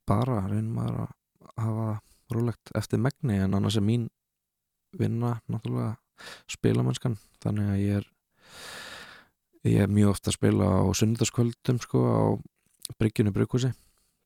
[0.08, 1.00] bara reynum að
[1.58, 1.88] hafa
[2.34, 4.08] rólegt eftir megni en annars er mín
[4.98, 5.96] vinna náttúrulega
[6.50, 8.08] spilamennskan þannig að ég er
[9.68, 12.24] ég er mjög ofta að spila á sundarskvöldum sko á
[12.98, 13.72] bryggjunni brygghúsi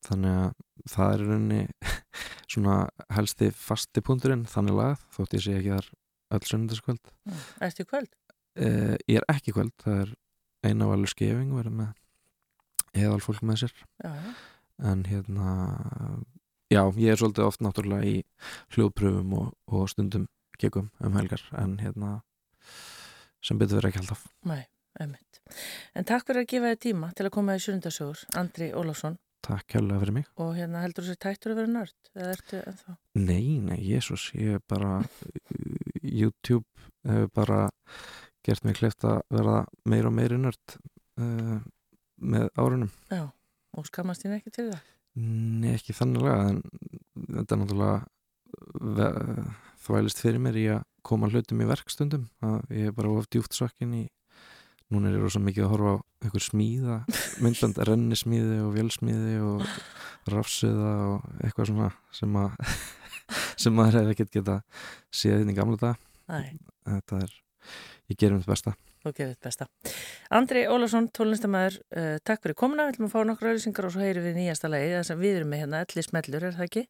[0.07, 1.61] þannig að það er rauninni
[2.52, 2.78] svona
[3.15, 5.91] helsti fasti punkturinn þannig lagað þótt ég sé ekki þar
[6.38, 7.14] öll sundarskvöld
[7.68, 8.11] Eftir kvöld?
[8.60, 10.14] Uh, ég er ekki kvöld, það er
[10.68, 14.34] eina valur skefing verið með eðal fólk með sér Já, já.
[14.91, 15.53] en hérna
[16.72, 18.18] já, ég er svolítið oft náttúrulega í
[18.76, 20.28] hljóðpröfum og, og stundum
[20.61, 22.19] gekum um helgar en hérna
[23.41, 24.65] sem betur verið ekki alltaf Nei,
[24.99, 25.40] einmitt.
[25.98, 29.65] En takk fyrir að gefa þér tíma til að koma í sjöndagsögur, Andri Ólafsson Takk
[29.73, 32.95] kjærlega fyrir mig og hérna heldur þú sér tættur að vera nörd eða ertu ennþá?
[33.18, 35.01] Nei, nei, Jésús, ég er bara
[36.01, 36.65] YouTube
[37.07, 37.59] hefur bara
[38.45, 40.77] gert mig kleift að vera meira og meiri nörd
[41.22, 41.57] uh,
[42.22, 43.26] með árunum Já,
[43.77, 44.88] og skammast þín ekki til það?
[45.22, 46.61] Nei, ekki þanniglega en
[47.41, 47.97] þetta er náttúrulega
[49.81, 53.57] þvælist fyrir mér í að koma hlutum í verkstundum að ég er bara of djúft
[53.57, 54.03] svakkin í
[54.91, 56.97] núna er ég rosa mikið að horfa á einhver smíða
[57.43, 59.65] myndband, rennismíði og vélsmíði og
[60.31, 62.77] rafsuða og eitthvað svona sem að
[63.63, 64.61] sem maður hefði ekkert geta
[65.13, 66.57] séð inn í gamla dag Nei.
[66.85, 67.35] þetta er,
[68.11, 69.65] ég gerum þetta besta Þú gerir þetta besta.
[70.38, 72.85] Andri Ólafsson, tónlistamæður, uh, takk fyrir komuna.
[72.85, 74.91] Við ætlum að fá nokkru auðvisingar og svo heyri við nýjasta lagi.
[74.93, 76.84] Það sem við erum með hérna elli smellur, er það ekki?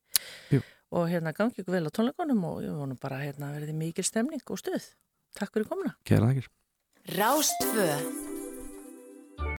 [0.51, 0.63] Jú.
[0.99, 4.43] Og hérna gangi ykkur vel á tónleikonum og við vonum bara hérna verði mikil stemning
[4.43, 4.89] og stuð.
[5.39, 5.95] Takk fyrir komuna.
[6.03, 6.33] Kæra
[7.07, 8.30] þakkir Rástfö